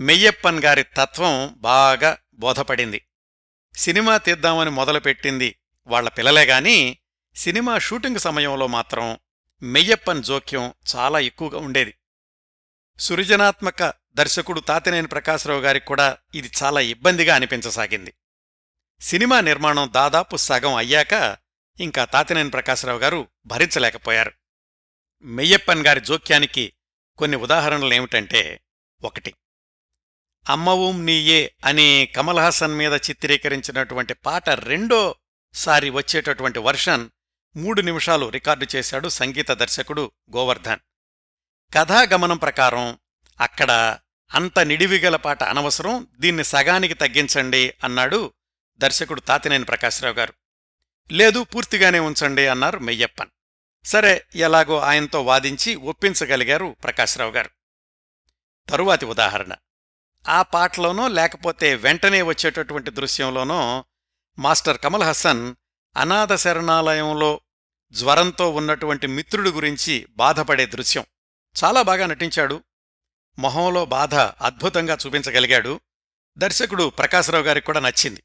[0.00, 3.06] మెయ్యప్పన్ గారి తత్వం బాగా బోధపడింది.
[3.76, 6.98] సినిమా తీద్దామని మొదలుపెట్టింది వాళ్ళ పిల్లలే గాని
[7.34, 9.18] సినిమా షూటింగ్ సమయంలో మాత్రం
[9.62, 11.94] మెయ్యప్పన్ జోక్యం చాలా ఎక్కువగా ఉండేది.
[12.98, 18.14] సృజనాత్మక దర్శకుడు తాతినేని ప్రకాశ్రావు గారికి కూడా ఇది చాలా ఇబ్బందిగా అనిపించసాగింది.
[19.00, 21.36] సినిమా నిర్మాణం దాదాపు సగం అయ్యాక
[21.80, 24.32] ఇంకా తాతినేని ప్రకాశరావు గారు భరించలేకపోయారు.
[25.22, 26.72] మెయ్యప్పన్ గారి జోక్యానికి
[27.18, 28.60] కొన్ని ఉదాహరణలేమిటంటే
[29.04, 29.34] ఒకటి.
[30.48, 37.10] అమ్మవూం నీయే అనే కమల్ హాసన్ మీద చిత్రీకరించినటువంటి పాట రెండోసారి వచ్చేటటువంటి వర్షన్
[37.56, 40.78] మూడు నిమిషాలు రికార్డు చేశాడు సంగీత దర్శకుడు గోవర్ధన్.
[41.74, 42.98] కథాగమనం ప్రకారం
[43.40, 43.98] అక్కడ
[44.34, 48.32] అంత నిడివిగల పాట అనవసరం దీన్ని సగానికి తగ్గించండి అన్నాడు
[48.78, 50.34] దర్శకుడు తాతినేని ప్రకాశ్రావు గారు.
[51.12, 53.28] లేదు పూర్తిగానే ఉంచండి అన్నారు మెయ్యప్పన్.
[53.84, 57.50] సరే ఎలాగో ఆయనతో వాదించి ఒప్పించగలిగారు ప్రకాశ్రావు గారు.
[58.68, 59.54] తరువాతి ఉదాహరణ.
[60.28, 63.84] ఆ పాటలోనో లేకపోతే వెంటనే వచ్చేటటువంటి దృశ్యంలోనో
[64.38, 65.54] మాస్టర్ కమల్ హసన్
[65.96, 67.40] అనాథ శరణాలయంలో
[67.90, 71.04] జ్వరంతో ఉన్నటువంటి మిత్రుడి గురించి బాధపడే దృశ్యం.
[71.64, 72.62] చాలా బాగా నటించాడు.
[73.38, 75.80] మొహంలో బాధ అద్భుతంగా చూపించగలిగాడు.
[76.38, 78.22] దర్శకుడు ప్రకాశరావు గారికి కూడా నచ్చింది.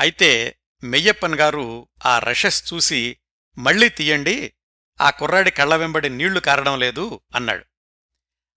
[0.00, 3.16] అయితే మెయ్యప్పన్ గారు ఆ రషెస్ చూసి
[3.58, 4.52] మళ్ళీ తీయండి
[5.00, 7.64] ఆ కుర్రాడి కళ్ళ వెంబడి నీళ్ళు కారడం లేదు అన్నాడు.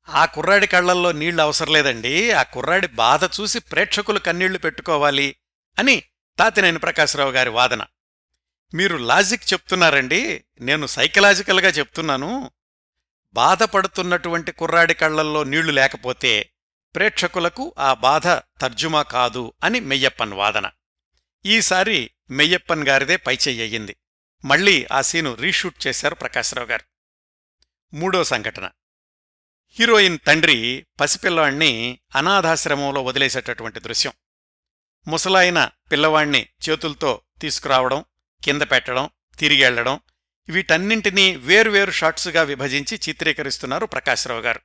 [0.10, 5.36] ఆ కుర్రాడి కళ్ళల్లో నీళ్ళు అవసరం లేదండి ఆ కుర్రాడి బాధ చూసి ప్రేక్షకులు కన్నీళ్ళు పెట్టుకోవాలి
[5.80, 6.04] అని
[6.40, 7.86] తాతినేని ప్రకాశరావు గారి వాదన.
[8.74, 12.52] మీరు లాజిక్ చెప్తున్నారండి నేను సైకలాజికల్గా చెప్తున్నాను.
[13.34, 16.50] బాధపడుతున్నటువంటి కుర్రాడి కళ్ళల్లో నీళ్ళు లేకపోతే
[16.96, 20.70] ప్రేక్షకులకు ఆ బాధ తర్జుమా కాదు అని మెయ్యప్పన్ వాదన.
[21.46, 23.96] ఈసారి మెయ్యప్పన్ గారిదే పైచెయ్యింది
[24.46, 26.84] మళ్ళీ ఆ సీను రీషూట్ చేశారు ప్రకాశరావు గారు.
[27.96, 28.70] మూడో సంఘటన.
[29.70, 34.14] హీరోయిన్ తండ్రి పసిపిల్లవాణ్ణి అనాథాశ్రమంలో వదిలేసేటటువంటి దృశ్యం.
[35.08, 38.06] ముసలాయన పిల్లవాణ్ణి చేతులతో తీసుకురావడం
[38.44, 39.10] కింద పెట్టడం
[39.40, 40.00] తిరిగెళ్ళడం
[40.50, 44.62] వీటన్నింటినీ వేర్వేరు షాట్సుగా విభజించి చిత్రీకరిస్తున్నారు ప్రకాశ్రావు గారు.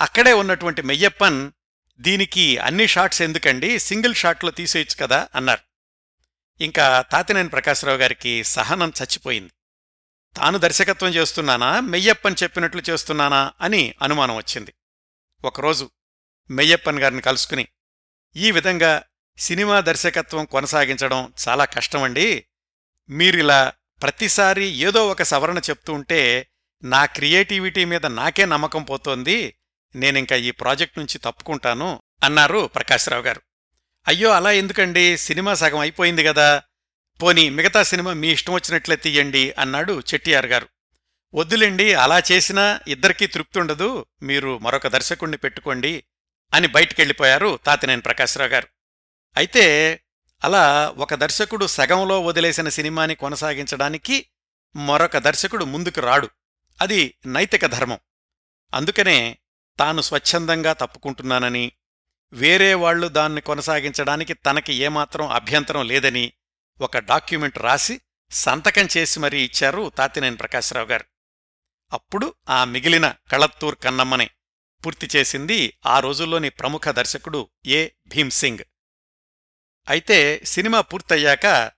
[0.00, 1.52] అక్కడే ఉన్నటువంటి మెయ్యప్పన్
[2.00, 3.78] దీనికి అన్ని షాట్స్ ఎందుకండి?
[3.78, 5.71] సింగిల్ షాట్లో తీసేయచ్చు కదా అన్నారు.
[6.62, 9.52] ఇంకా తాతినేని ప్రకాశ్రావు గారికి సహనం చచ్చిపోయింది.
[10.36, 14.74] తాను దర్శకత్వం చేస్తున్నానా మెయ్యప్పన్ చెప్పినట్లు చేస్తున్నానా అని అనుమానం వచ్చింది.
[15.44, 15.90] ఒకరోజు
[16.50, 17.68] మెయ్యప్పన్ గారిని కలుసుకుని
[18.36, 19.02] ఈ విధంగా
[19.38, 22.46] సినిమా దర్శకత్వం కొనసాగించడం చాలా కష్టమండి.
[23.10, 23.72] మీరిలా
[24.02, 26.48] ప్రతిసారి ఏదో ఒక సవరణ చెప్తూ ఉంటే
[26.82, 29.56] నా క్రియేటివిటీ మీద నాకే నమ్మకం పోతోంది.
[29.94, 33.42] నేనింక ఈ ప్రాజెక్ట్ నుంచి తప్పుకుంటాను అన్నారు ప్రకాశ్రావు గారు.
[34.08, 35.18] అయ్యో అలా ఎందుకండి?
[35.18, 36.62] సినిమా సగం అయిపోయింది కదా.
[37.22, 40.68] పోని మిగతా సినిమా మీ ఇష్టం వచ్చినట్లే తీయండి అన్నాడు చెట్టియార్ గారు.
[41.34, 46.04] వద్దులేండి అలా చేసినా ఇద్దరికీ తృప్తి ఉండదు మీరు మరొక దర్శకుణ్ణి పెట్టుకోండి
[46.54, 48.68] అని బయటికెళ్ళిపోయారు తాతినేని ప్రకాశ్రావు గారు.
[49.36, 50.00] అయితే
[50.44, 54.26] అలా ఒక దర్శకుడు సగంలో వదిలేసిన సినిమాని కొనసాగించడానికి
[54.76, 56.30] మరొక దర్శకుడు ముందుకు రాడు.
[56.80, 57.98] అది నైతిక ధర్మం.
[58.74, 59.38] అందుకనే
[59.78, 61.72] తాను స్వచ్ఛందంగా తప్పుకుంటున్నానని
[62.32, 66.32] వేరే వాళ్ళు దాన్ని కొనసాగించడానికి తనకి ఏమాత్రం అభ్యంతరం లేదని
[66.80, 71.04] ఒక డాక్యుమెంట్ రాసి సంతకం చేసి మరీ ఇచ్చారు తాతినేని ప్రకాశ్రావు గారు.
[71.92, 74.30] అప్పుడు ఆ మిగిలిన కళత్తూర్ కన్నమ్మని
[74.84, 77.88] పూర్తి చేసింది ఆ రోజుల్లోని ప్రముఖ దర్శకుడు ఏ.
[78.06, 78.64] భీమ్ సింగ్
[79.88, 81.70] అయితే సినిమా పూర్తయ్యాక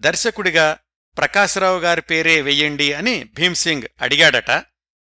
[0.00, 0.78] దర్శకుడిగా
[1.16, 4.50] ప్రకాశ్రావు గారి పేరే వెయ్యండి అని భీమ్సింగ్ అడిగాడట.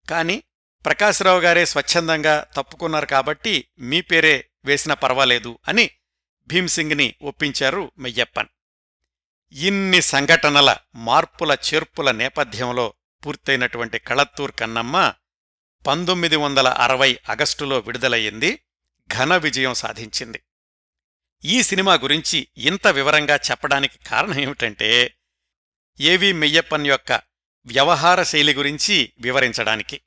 [0.10, 0.44] కాని
[0.86, 5.90] ప్రకాశ్రావు గారే స్వచ్ఛందంగా తప్పుకున్నారు కాబట్టి మీ పేరే వేసినా పర్వాలేదు అని
[6.48, 8.48] భీమ్సింగ్ని ఒప్పించారు మెయ్యప్పన్.
[9.52, 12.94] ఇన్ని సంఘటనల మార్పుల చేర్పుల నేపథ్యంలో
[13.26, 15.14] పూర్తయినటువంటి కళత్తూర్ కన్నమ్మ
[15.88, 18.60] పంతొమ్మిది వందల అరవై ఆగస్టులో విడుదలయ్యింది
[19.14, 20.42] ఘన విజయం సాధించింది.
[21.46, 25.18] ఈ సినిమా గురించి ఇంత వివరంగా చెప్పడానికి కారణం ఏమిటంటే
[26.00, 27.12] ఏవి మెయ్యప్పన్ యొక్క
[27.66, 30.02] వ్యవహార శైలి గురించి వివరించడానికి.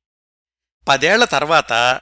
[0.89, 2.01] పదేళ్ళ తర్వాత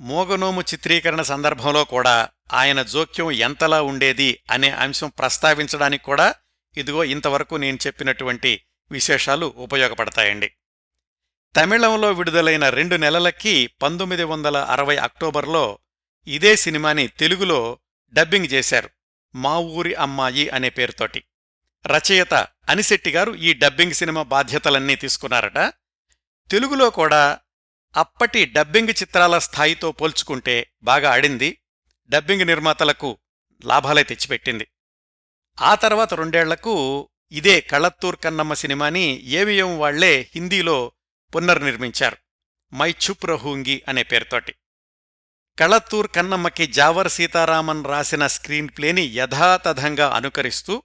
[0.00, 6.34] మోగనోము చిత్రీకరణ సందర్భంలో కూడా ఆయన జోక్యం ఎంతలా ఉండేది అనే అంశం ప్రస్తావించడానికి కూడా
[6.76, 10.52] ఇదిగో ఇంతవరకు నేను చెప్పినటువంటి విశేషాలు ఉపయోగపడతాయండి.
[11.56, 15.78] తమిళంలో విడుదలైన రెండు నెలలకి పంతొమ్మిది వందల అరవై అక్టోబర్లో
[16.26, 17.78] ఇదే సినిమాని తెలుగులో
[18.12, 18.90] డబ్బింగ్ చేశారు
[19.34, 21.24] మా ఊరి అమ్మాయి అనే పేరుతోటి.
[21.86, 22.34] రచయిత
[22.68, 25.58] అనిశెట్టి గారు ఈ డబ్బింగ్ సినిమా బాధ్యతలన్నీ తీసుకున్నారట.
[26.50, 27.38] తెలుగులో కూడా
[27.96, 31.58] అప్పటి డబ్బింగ్ చిత్రాల స్థాయితో పోల్చుకుంటే బాగా ఆడింది.
[32.08, 33.18] డబ్బింగ్ నిర్మాతలకు
[33.64, 34.68] లాభాలే తెచ్చిపెట్టింది.
[35.60, 40.92] ఆ తర్వాత రెండేళ్ళకు ఇదే కళత్తూర్ కన్నమ్మ సినిమాని ఏవిఎం వాళ్ళే హిందీలో
[41.34, 42.16] పునర్నిర్మించారు.
[42.72, 44.54] మై చుప్ రహూంగి అనే పేరుతోటి.
[45.58, 50.82] కళత్తూర్ కన్నమ్మకి జావర్ సీతారామన్ రాసిన స్క్రీన్ ప్లేని యథాతథంగా అనుకరిస్తూ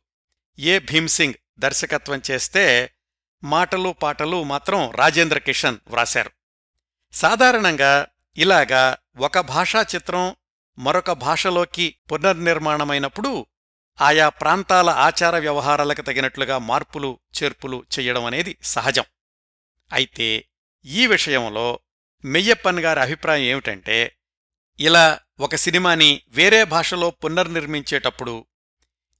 [0.60, 2.94] ఏ భీమ్సింగ్ దర్శకత్వం చేస్తే
[3.44, 6.39] మాటలు పాటలు మాత్రం రాజేంద్ర కిషన్ వ్రాశారు.
[7.12, 10.36] సాధారణంగా ఇలాగా ఒక భాషా చిత్రం
[10.80, 13.46] మరొక భాషలోకి పునర్నిర్మాణమైనప్పుడు
[14.02, 19.04] ఆయా ప్రాంతాల ఆచార వ్యవహారాలకు తగినట్లుగా మార్పులు చేర్పులు చెయ్యడం అనేది సహజం.
[19.94, 20.46] అయితే
[20.86, 21.80] ఈ విషయంలో
[22.26, 24.16] మెయ్యప్పన్ గారి అభిప్రాయం ఏమిటంటే
[24.80, 28.46] ఇలా ఒక సినిమాని వేరే భాషలో పునర్నిర్మించేటప్పుడు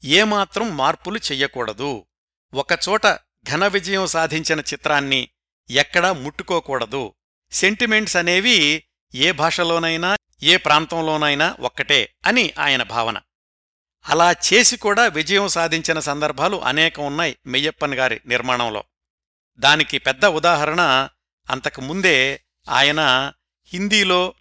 [0.04, 2.06] ఏమాత్రం మార్పులు చెయ్యకూడదు.
[2.54, 3.08] ఒకచోట
[3.52, 5.30] ఘన విజయం సాధించిన చిత్రాన్ని
[5.70, 7.14] ఎక్కడా ముట్టుకోకూడదు.
[7.52, 8.84] సెంటిమెంట్స్ అనేవి
[9.16, 13.22] ఏ భాషలోనైనా ఏ ప్రాంతంలోనైనా ఒక్కటే అని ఆయన భావన.
[14.08, 18.84] అలా చేసి కూడా విజయం సాధించిన సందర్భాలు అనేకం ఉన్నాయి మెయ్యప్పన్ గారి నిర్మాణంలో.
[19.58, 21.10] దానికి పెద్ద ఉదాహరణ
[21.50, 23.34] అంతకు ముందే ఆయన
[23.66, 24.34] హిందీలో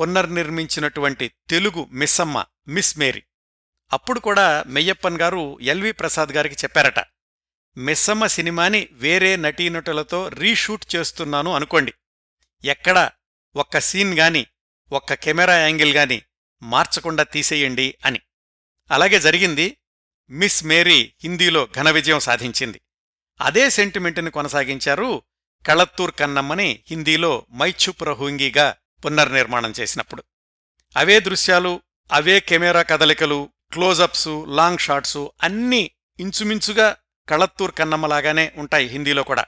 [0.00, 3.22] పునర్నిర్మించినటువంటి తెలుగు మిస్సమ్మ మిస్ మేరీ.
[3.92, 7.04] అప్పుడు కూడా మెయ్యప్పన్ గారు ఎల్వి ప్రసాద్ గారికి చెప్పారట
[7.76, 11.94] మిస్సమ్మ సినిమాని వేరే నటీనటులతో రీషూట్ చేస్తున్నాను అనుకోండి.
[12.64, 13.10] ఎక్కడ
[13.56, 14.46] ఒక్క సీన్ గాని
[14.92, 16.22] ఒక్క కెమెరా యాంగిల్ గాని
[16.62, 18.20] మార్చకుండా తీసేయండి అని.
[18.90, 19.76] అలాగే జరిగింది.
[20.30, 22.80] మిస్ మేరీ హిందీలో ఘన విజయం సాధించింది.
[23.40, 25.22] అదే సెంటిమెంటుని కొనసాగించారు
[25.66, 30.24] కళత్తూర్ కన్నమ్మని హిందీలో మైచుప్రహుంగిగా పునర్నిర్మాణం చేసినప్పుడు.
[30.96, 31.80] అవే దృశ్యాలు
[32.12, 36.96] అవే కెమెరా కదలికలు క్లోజప్సు లాంగ్ షాట్సు అన్నీ ఇంచుమించుగా
[37.28, 39.44] కళత్తూర్ కన్నమ్మలాగానే ఉంటాయి హిందీలో కూడా.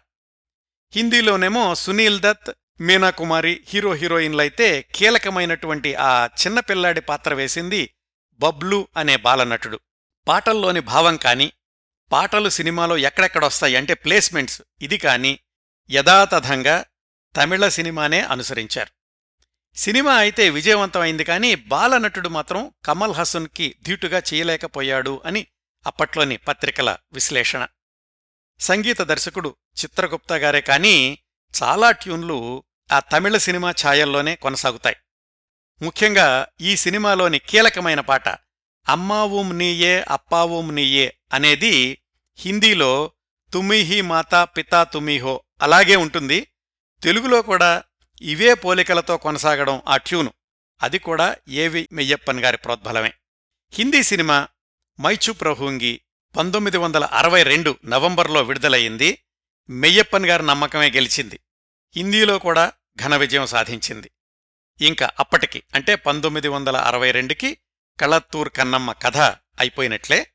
[0.92, 7.94] హిందీలోనేమో సునీల్ దత్ మీనాకుమారి హీరో హీరోయిన్లైతే కీలకమైనటువంటి ఆ చిన్నపిల్లాడి పాత్ర వేసింది
[8.38, 9.80] బబ్లు అనే బాలనటుడు.
[10.28, 11.52] పాటల్లోని భావం కాని
[12.12, 15.38] పాటలు సినిమాలో ఎక్కడెక్కడొస్తాయి అంటే ప్లేస్మెంట్స్ ఇది కాని
[15.90, 16.84] యథాతథంగా
[17.36, 18.90] తమిళ సినిమానే అనుసరించారు.
[19.78, 25.46] సినిమా అయితే విజయవంతమైంది కానీ బాలనటుడు మాత్రం కమల్ హసన్కి ధీటుగా చేయలేకపోయాడు అని
[25.86, 27.66] అప్పట్లోని పత్రికల విశ్లేషణ.
[28.60, 31.18] సంగీత దర్శకుడు చిత్రగుప్తా గారే కానీ
[31.62, 34.96] చాలా ట్యూన్లు ఆ తమిళ సినిమా ఛాయల్లోనే కొనసాగుతాయి.
[35.83, 38.29] ముఖ్యంగా ఈ సినిమాలోని కీలకమైన పాట
[38.88, 41.99] అమ్మావూం నీయే అప్పావూం నీయే అనేది
[42.38, 43.11] హిందీలో
[43.53, 46.49] తుమ్మిహి మాతా పితా తుమ్మిహో అలాగే ఉంటుంది.
[47.03, 47.83] తెలుగులో కూడా
[48.22, 50.33] ఇవే పోలికలతో కొనసాగడం ఆ ట్యూను.
[50.83, 53.12] అది కూడా ఏవి మెయ్యప్పన్ గారి ప్రోద్బలమే.
[53.72, 54.49] హిందీ సినిమా
[55.01, 56.01] మైచు ప్రహూంగి
[56.37, 59.18] పంతొమ్మిది వందల అరవై రెండు నవంబర్లో విడుదలయ్యింది.
[59.70, 61.40] మెయ్యప్పన్ గారి నమ్మకమే గెలిచింది.
[61.96, 64.11] హిందీలో కూడా ఘన విజయం సాధించింది.
[64.80, 67.59] ఇంకా అప్పటికి అంటే పంతొమ్మిది వందల అరవై రెండుకి
[68.00, 69.16] కళత్తూర్ కన్నమ్మ కథ
[69.61, 70.26] అయిపోయినట్లే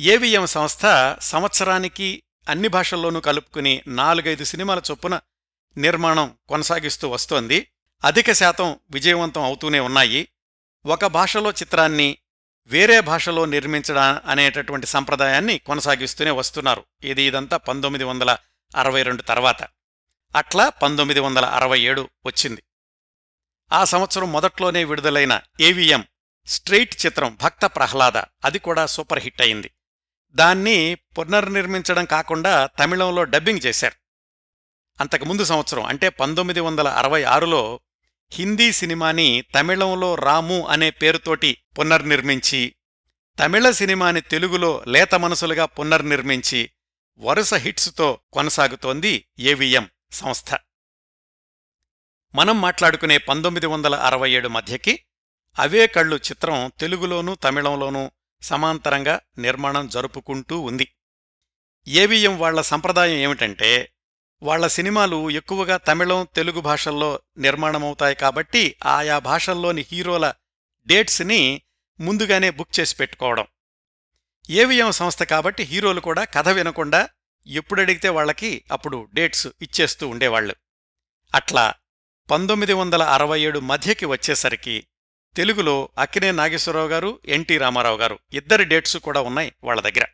[0.00, 5.20] ఏవిఎం సంస్థ సంవత్సరానికి అన్ని భాషల్లోనూ కలుపుకుని నాలుగైదు సినిమాల చొప్పున
[5.76, 7.70] నిర్మాణం కొనసాగిస్తూ వస్తోంది.
[8.04, 10.28] అధిక శాతం విజయవంతం అవుతూనే ఉన్నాయి.
[10.86, 12.18] ఒక భాషలో చిత్రాన్ని
[12.66, 16.84] వేరే భాషలో నిర్మించడం అనేటటువంటి సంప్రదాయాన్ని కొనసాగిస్తూనే వస్తున్నారు.
[17.02, 18.36] ఇది ఇదంతా పంతొమ్మిది వందల
[18.76, 19.62] అరవై రెండు తర్వాత.
[20.34, 22.62] అట్లా పంతొమ్మిది వందల అరవై ఏడు వచ్చింది.
[23.72, 26.04] ఆ సంవత్సరం మొదట్లోనే విడుదలైన ఏవిఎం
[26.46, 29.70] స్ట్రెయిట్ చిత్రం భక్త ప్రహ్లాద అది కూడా సూపర్ హిట్ అయింది.
[30.34, 33.94] దాన్ని పునర్నిర్మించడం కాకుండా తమిళంలో డబ్బింగ్ చేశారు.
[35.00, 37.80] అంతకుముందు సంవత్సరం అంటే పంతొమ్మిది వందల అరవై ఆరులో
[38.32, 42.74] హిందీ సినిమాని తమిళంలో రాము అనే పేరుతోటి పునర్నిర్మించి
[43.38, 46.70] తమిళ సినిమాని తెలుగులో లేత మనసులుగా పునర్నిర్మించి
[47.18, 49.90] వరుస హిట్స్తో కొనసాగుతోంది ఏవిఎం.
[50.12, 50.54] సంస్థ.
[52.34, 55.04] మనం మాట్లాడుకునే పంతొమ్మిది వందల అరవై ఏడు మధ్యకి
[55.58, 58.10] అవే కళ్ళు చిత్రం తెలుగులోనూ తమిళంలోనూ
[58.42, 60.88] సమాంతరంగా నిర్మాణం జరుపుకుంటూ ఉంది.
[61.88, 63.92] ఏవిఎం వాళ్ళ సంప్రదాయం ఏమిటంటే
[64.42, 70.32] వాళ్ళ సినిమాలు ఎక్కువగా తమిళం తెలుగు భాషల్లో నిర్మాణమవుతాయి కాబట్టి ఆయా భాషల్లోని హీరోల
[70.86, 71.62] డేట్స్ని
[72.00, 73.46] ముందుగానే బుక్ చేసి పెట్టుకోవడం.
[74.50, 77.08] ఏవిఎం సంస్థ కాబట్టి హీరోలు కూడా కథ వినకుండా
[77.46, 80.56] ఎప్పుడడిగితే వాళ్ళకి అప్పుడు డేట్స్ ఇచ్చేస్తూ ఉండేవాళ్ళు
[81.34, 81.74] అట్లా
[82.30, 84.86] పంతొమ్మిది వందల అరవై ఏడు మధ్యకి వచ్చేసరికి
[85.36, 90.04] తెలుగులో అక్కినే నాగేశ్వరరావు గారు ఎన్టీ రామారావు గారు ఇద్దరి డేట్స్ కూడా ఉన్నాయి వాళ్ళ దగ్గర.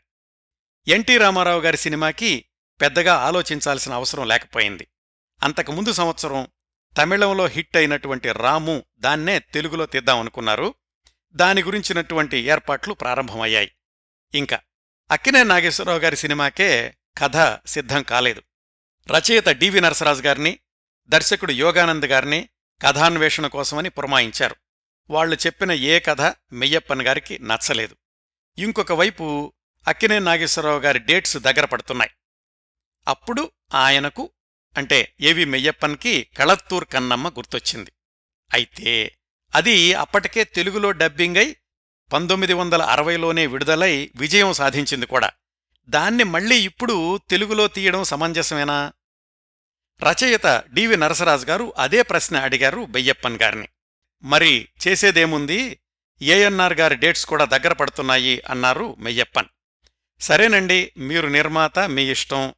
[0.88, 2.44] ఎన్టీ రామారావు గారి సినిమాకి
[2.80, 4.88] పెద్దగా ఆలోచించాల్సిన అవసరం లేకపోయింది.
[5.42, 6.48] అంతకుముందు సంవత్సరం
[6.98, 10.74] తమిళంలో హిట్ అయినటువంటి రాము దాన్నే తెలుగులో తీద్దామనుకున్నారు
[11.32, 13.72] దాని గురించినటువంటి ఏర్పాట్లు ప్రారంభమయ్యాయి.
[14.34, 14.60] ఇంకా
[15.10, 18.42] అక్కినే నాగేశ్వరరావు గారి సినిమాకే కథ సిద్ధం కాలేదు.
[19.08, 20.58] రచయిత డివి నరసరాజు గారిని
[21.06, 22.48] దర్శకుడు యోగానంద్ గారిని
[22.82, 24.56] కథాన్వేషణ కోసమని పురమాయించారు.
[25.10, 26.20] వాళ్ళు చెప్పిన ఏ కథ
[26.52, 27.96] మెయ్యప్పన్ గారికి నచ్చలేదు.
[28.58, 29.52] ఇంకొక వైపు
[29.88, 32.10] అక్కినే నాగేశ్వరరావు గారి డేట్స్ దగ్గర పడుతున్నాయి.
[33.08, 34.30] అప్పుడు ఆయనకు
[34.76, 37.92] అంటే ఏవి మెయ్యప్పన్కి కళత్తూర్ కన్నమ్మ గుర్తొచ్చింది.
[38.52, 39.16] అయితే
[39.54, 41.56] అది అప్పటికే తెలుగులో డబ్బింగ్ అయి
[42.12, 45.30] పంతొమ్మిది వందల అరవైలోనే విడుదలై విజయం సాధించింది కూడా.
[45.88, 48.92] దాన్ని మళ్ళీ ఇప్పుడు తెలుగులో తీయడం సమంజసమేనా?
[50.02, 53.68] రచయిత డివి నరసరాజు గారు అదే ప్రశ్న అడిగారు బెయ్యప్పన్ గారిని.
[54.22, 55.78] మరి చేసేదేముంది?
[56.22, 59.46] ఏఎన్ఆర్ గారి డేట్స్ కూడా దగ్గర పడుతున్నాయి అన్నారు మెయ్యప్పన్.
[60.20, 62.54] సరేనండి మీరు నిర్మాత మీ ఇష్టం.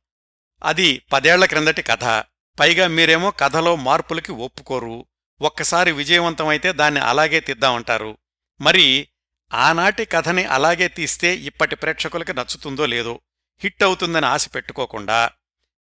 [0.65, 2.25] అది పదేళ్ళ క్రిందటి కథ.
[2.61, 5.07] పైగా మీరేమో కథలో మార్పులకి ఒప్పుకోరు.
[5.41, 8.19] ఒక్కసారి విజయవంతమైతే దాన్ని అలాగే తీద్దామంటారు.
[8.61, 9.09] మరి
[9.55, 13.21] ఆనాటి కథని అలాగే తీస్తే ఇప్పటి ప్రేక్షకులకి నచ్చుతుందో లేదో
[13.59, 15.31] హిట్ అవుతుందని ఆశ పెట్టుకోకుండా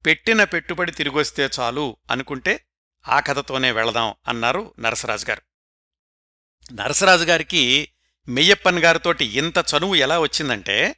[0.06, 2.66] పెట్టిన పెట్టుబడి తిరిగొస్తే చాలు అనుకుంటే
[3.08, 5.42] ఆ కథతోనే వెళదాం అన్నారు నరసరాజు గారు.
[6.74, 7.92] నరసరాజు గారికి
[8.28, 10.96] మెయ్యప్పన్ గారితోటి ఇంత చనువు ఎలా వచ్చిందంటే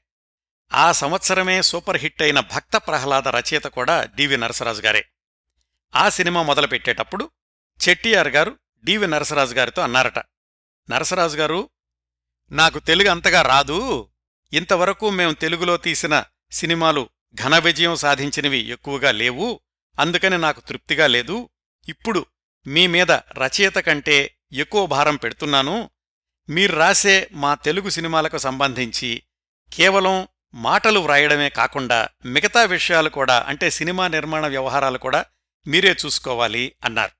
[0.73, 5.05] ఆ సంవత్సరమే సూపర్ హిట్ అయిన భక్త ప్రహ్లాద రచయిత కూడా డివి నరసరాజు గారే.
[5.95, 7.31] ఆ సినిమా మొదలుపెట్టేటప్పుడు
[7.89, 10.19] చెట్టియార్ గారు డివి నరసరాజు గారితో అన్నారట.
[10.89, 11.69] నరసరాజు గారు
[12.51, 14.09] నాకు తెలుగు అంతగా రాదు.
[14.53, 19.59] ఇంతవరకు మేం తెలుగులో తీసిన సినిమాలు ఘన విజయం సాధించినవి ఎక్కువగా లేవు.
[19.99, 21.49] అందుకని నాకు తృప్తిగా లేదు.
[21.89, 22.25] ఇప్పుడు
[22.67, 25.89] మీ మీద రచయిత కంటే ఎక్కువ భారం పెడుతున్నాను.
[26.49, 29.23] మీరు రాసే మా తెలుగు సినిమాలకు సంబంధించి
[29.73, 35.25] కేవలం మాటలు వ్రాయడమే కాకుండా మిగతా విషయాలు కూడా అంటే సినిమా నిర్మాణ వ్యవహారాలు కూడా
[35.67, 37.18] మీరే చూసుకోవాలి అన్నారు.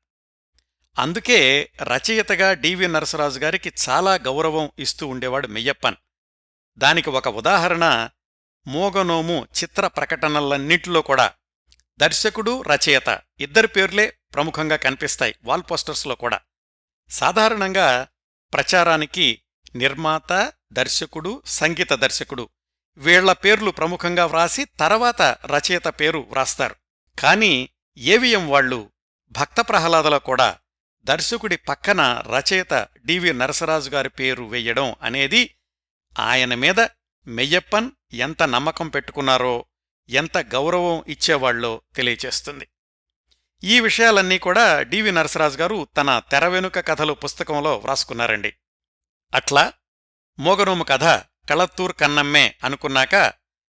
[0.97, 5.95] అందుకే రచయితగా డివి నరసరాజు గారికి చాలా గౌరవం ఇస్తూ ఉండేవాడు మెయ్యప్పన్.
[6.78, 8.10] దానికి ఒక ఉదాహరణ
[8.67, 11.34] మోగనోము చిత్ర ప్రకటనలన్నింటిలో కూడా.
[11.97, 16.39] దర్శకుడు రచయిత ఇద్దరి పేర్లే ప్రముఖంగా కనిపిస్తాయి వాల్ పోస్టర్స్లో కూడా.
[17.10, 18.08] సాధారణంగా
[18.54, 19.41] ప్రచారానికి
[19.75, 22.49] నిర్మాత దర్శకుడు సంగీత దర్శకుడు
[22.97, 26.75] వీళ్ళ పేర్లు ప్రముఖంగా వ్రాసి తర్వాత రచయిత పేరు వ్రాస్తారు.
[27.19, 28.91] కాని ఏవిఎం వాళ్ళు
[29.32, 30.58] భక్త ప్రహ్లాదలో కూడా
[31.03, 35.55] దర్శకుడి పక్కన రచయిత డివి నరసరాజు గారి పేరు వెయ్యడం అనేది
[36.19, 36.79] ఆయన మీద
[37.27, 39.65] మెయ్యప్పన్ ఎంత నమ్మకం పెట్టుకున్నారో
[40.09, 42.67] ఎంత గౌరవం ఇచ్చేవాళ్ళో తెలియచేస్తుంది.
[43.63, 48.53] ఈ విషయాలన్నీ కూడా డివి నరసరాజు గారు తన తెర వెనుక కథలు పుస్తకంలో వ్రాసుకున్నారండి.
[49.33, 49.73] అట్లా
[50.39, 51.03] మోగనోము కథ
[51.49, 53.33] కళత్తూర్ కన్నమ్మే అనుకున్నాక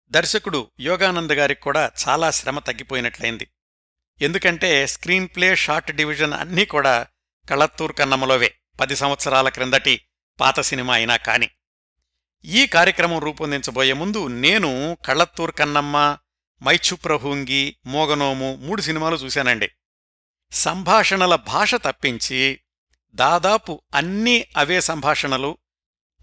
[0.09, 3.47] దర్శకుడు యోగానంద్ గారికి కూడా చాలా శ్రమ తగ్గిపోయినట్లయింది.
[4.21, 7.07] ఎందుకంటే స్క్రీన్ ప్లే షార్ట్ డివిజన్ అన్నీ కూడా
[7.49, 10.05] కళత్తూర్ కన్నమ్మలోవే పది సంవత్సరాల క్రిందటి
[10.39, 11.49] పాత సినిమా అయినా కాని.
[12.45, 16.17] ఈ కార్యక్రమం రూపొందించబోయే ముందు నేను కళత్తూర్ కన్నమ్మ
[16.63, 19.69] మైచుప్రహుంగి మోగనోము మూడు సినిమాలు చూశానండి.
[20.51, 22.59] సంభాషణల భాష తప్పించి
[23.13, 25.57] దాదాపు అన్నీ అవే సంభాషణలు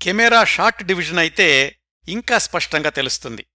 [0.02, 1.78] కెమెరా షార్ట్ డివిజన్ అయితే
[2.09, 3.46] ఇంకా స్పష్టంగా తెలుస్తుంది.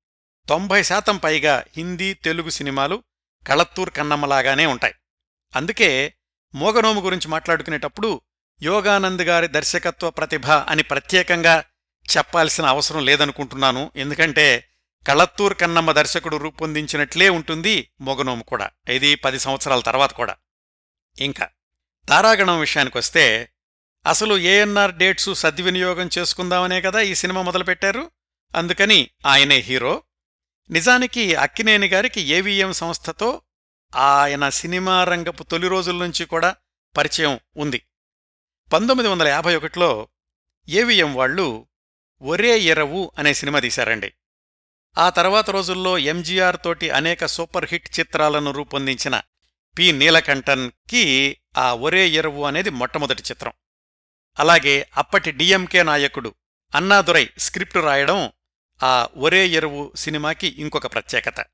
[0.49, 3.03] తొంభై శాతం పైగా హిందీ తెలుగు సినిమాలు
[3.47, 4.93] కళత్తూర్ కన్నమ్మలాగానే ఉంటాయి.
[5.55, 6.13] అందుకే
[6.55, 8.21] మోగనోము గురించి మాట్లాడుకునేటప్పుడు
[8.63, 11.63] యోగానంద్ గారి దర్శకత్వ ప్రతిభ అని ప్రత్యేకంగా
[12.17, 13.91] చెప్పాల్సిన అవసరం లేదనుకుంటున్నాను.
[13.95, 14.69] ఎందుకంటే
[15.07, 18.69] కళత్తూర్ కన్నమ్మ దర్శకుడు రూపొందించినట్లే ఉంటుంది మొగనోము కూడా.
[18.89, 20.35] ఇది పది సంవత్సరాల తర్వాత కూడా.
[21.19, 21.49] ఇంకా
[22.09, 23.49] తారాగణం విషయానికొస్తే
[24.07, 28.11] అసలు ఏఎన్ఆర్ డేట్సు సద్వినియోగం చేసుకుందామనే కదా ఈ సినిమా మొదలుపెట్టారు.
[28.55, 30.03] అందుకని ఆయనే హీరో.
[30.69, 33.41] నిజానికి అక్కినేని గారికి ఏవిఎం సంస్థతో
[33.95, 36.55] ఆయన సినిమా రంగపు తొలి రోజుల నుంచి కూడా
[36.97, 37.85] పరిచయం ఉంది.
[38.73, 40.07] పంతొమ్మిది వందల యాభై ఒకటిలో
[40.69, 41.67] ఏవిఎం వాళ్ళు
[42.21, 44.13] ఒరే ఎరవు అనే సినిమా తీశారండి.
[44.97, 49.21] ఆ తర్వాత రోజుల్లో ఎంజీఆర్ తోటి అనేక సూపర్ హిట్ చిత్రాలను రూపొందించిన
[49.77, 53.53] పి నీలకంఠన్కి ఆ ఒరే ఎరువు అనేది మొట్టమొదటి చిత్రం.
[54.39, 56.35] అలాగే అప్పటి డిఎంకే నాయకుడు
[56.75, 58.31] అన్నాదురై స్క్రిప్టు రాయడం
[58.83, 61.45] ఆ ఒరే ఎరువు సినిమాకి ఇంకొక ప్రత్యేకత.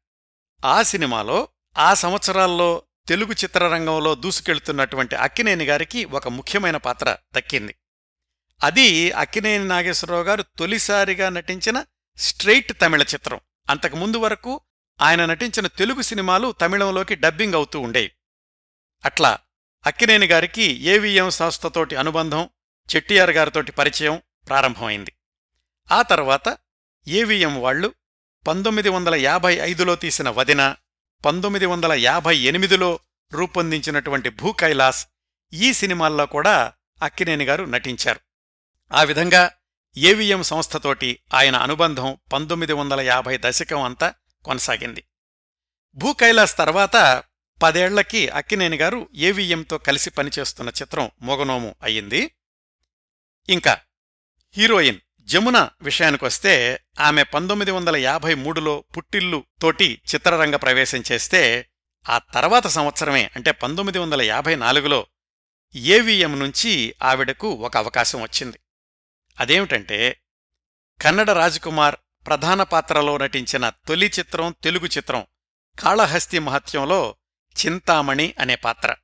[0.65, 7.75] ఆ సినిమాలో ఆ సంవత్సరాల్లో తెలుగు చిత్రరంగంలో దూసుకెళ్తున్నటువంటి అక్కినేని గారికి ఒక ముఖ్యమైన పాత్ర దక్కింది.
[8.63, 11.86] అది అక్కినేని నాగేశ్వరరావు గారు తొలిసారిగా నటించిన
[12.17, 13.39] స్ట్రెయిట్ తమిళ చిత్రం.
[13.69, 14.62] అంతకుముందు వరకు
[15.01, 18.12] ఆయన నటించిన తెలుగు సినిమాలు తమిళంలోకి డబ్బింగ్ అవుతూ ఉండేవి.
[19.05, 19.39] అట్లా
[19.86, 22.49] అక్కినేని గారికి ఏవిఎం సంస్థతోటి అనుబంధం
[22.95, 25.13] చెట్టియార్ గారితోటి పరిచయం ప్రారంభమైంది.
[25.91, 26.57] ఆ తర్వాత
[27.07, 27.93] ఏవిఎం వాళ్ళు
[28.47, 30.75] పంతొమ్మిది వందల యాభై ఐదులో తీసిన వదిన
[31.25, 32.99] పంతొమ్మిది వందల యాభై ఎనిమిదిలో
[33.34, 35.07] రూపొందించినటువంటి భూకైలాస్
[35.53, 38.19] ఈ సినిమాల్లో కూడా అక్కినేని గారు నటించారు.
[38.93, 39.51] ఆ విధంగా
[39.97, 44.13] ఏవిఎం సంస్థతోటి ఆయన అనుబంధం పంతొమ్మిది వందల యాభై దశకం అంతా
[44.45, 45.03] కొనసాగింది.
[45.95, 47.24] భూకైలాస్ తర్వాత
[47.63, 52.32] పదేళ్ళకి అక్కినేని గారు ఏవిఎంతో కలిసి పనిచేస్తున్న చిత్రం మొగనోము అయ్యింది.
[53.49, 53.78] ఇంకా
[54.57, 61.69] హీరోయిన్ జమున విషయానికొస్తే ఆమె పంతొమ్మిది వందల యాభై మూడులో పుట్టిల్లు తోటి చిత్రరంగ ప్రవేశం చేస్తే
[62.09, 65.07] ఆ తర్వాత సంవత్సరమే అంటే పంతొమ్మిది వందల యాభై నాలుగులో
[65.76, 68.59] ఏవిఎం నుంచి ఆవిడకు ఒక అవకాశం వచ్చింది.
[69.39, 70.22] అదేమిటంటే
[71.01, 71.95] కన్నడ రాజకుమార్
[72.28, 75.26] ప్రధాన పాత్రలో నటించిన తొలి చిత్రం తెలుగు చిత్రం
[75.80, 77.15] కాళహస్తి మహత్యంలో
[77.65, 78.95] చింతామణి అనే పాత్ర.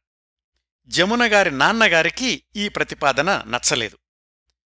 [0.87, 3.97] జమున గారి నాన్నగారికి ఈ ప్రతిపాదన నచ్చలేదు.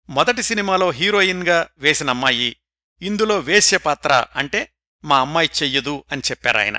[0.09, 2.55] మొదటి సినిమాలో హీరోయిన్గా వేసిన అమ్మాయి
[3.01, 4.73] ఇందులో వేశ్య పాత్ర అంటే
[5.03, 6.77] మా అమ్మాయి చెయ్యదు అని చెప్పారాయన.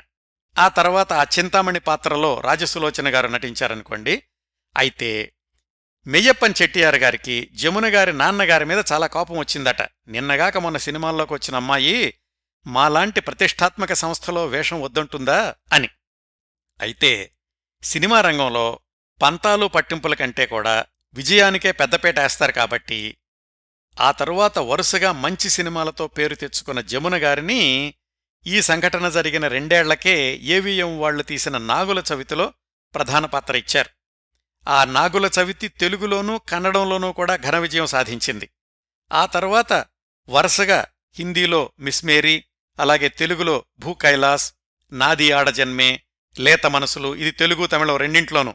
[0.58, 4.22] ఆ తర్వాత ఆ చింతామణి పాత్రలో రాజసులోచన గారు నటించారనుకోండి.
[4.76, 5.32] అయితే
[6.06, 9.82] మెయ్యప్పన్ చెట్టియార్ గారికి జమున గారి నాన్నగారి మీద చాలా కోపం వచ్చిందట.
[9.82, 12.14] నిన్నగాక మొన్న సినిమాల్లోకి వచ్చిన అమ్మాయి
[12.66, 15.88] మాలాంటి ప్రతిష్టాత్మక సంస్థలో వేషం వద్దంటుందా అని.
[16.80, 17.32] అయితే
[17.82, 18.80] సినిమా రంగంలో
[19.22, 20.84] పంతాలు పట్టింపుల కంటే కూడా
[21.14, 23.16] విజయానికే పెద్దపేట వేస్తారు కాబట్టి
[24.00, 27.94] ఆ తరువాత వరుసగా మంచి సినిమాలతో పేరు తెచ్చుకున్న జమున గారిని
[28.46, 32.52] ఈ సంఘటన జరిగిన రెండేళ్ళకే ఏవిఎం వాళ్ళు తీసిన నాగుల చవితిలో
[32.94, 33.90] ప్రధాన పాత్ర ఇచ్చారు.
[34.68, 38.50] ఆ నాగుల చవితి తెలుగులోనూ కన్నడంలోనూ కూడా ఘన విజయం సాధించింది.
[39.12, 39.86] ఆ తర్వాత
[40.28, 40.86] వరుసగా
[41.18, 42.44] హిందీలో మిస్ మేరీ
[42.80, 44.52] అలాగే తెలుగులో భూ కైలాస్
[44.92, 46.02] నాది ఆడజన్మే
[46.40, 48.54] లేత మనసులు ఇది తెలుగు తమిళం రెండింట్లోనూ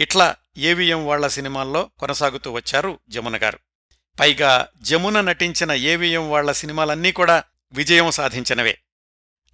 [0.00, 3.58] ఇట్లా ఏవిఎం వాళ్ళ సినిమాల్లో కొనసాగుతూ వచ్చారు జమున గారు.
[4.20, 8.78] పైగా జమున నటించిన ఏవిఎం వాళ్ళ సినిమాలన్నీ కూడా విజయం సాధించినవే.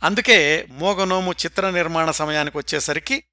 [0.02, 3.24] అందుకే మోగనోము చిత్ర నిర్మాణ సమయానికి వచ్చేసరికి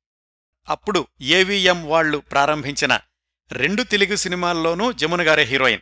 [0.70, 3.00] అప్పుడు ఏవిఎం వాళ్ళు ప్రారంభించిన
[3.52, 5.82] రెండు తెలుగు సినిమాల్లోనూ జమున గారే హీరోయిన్.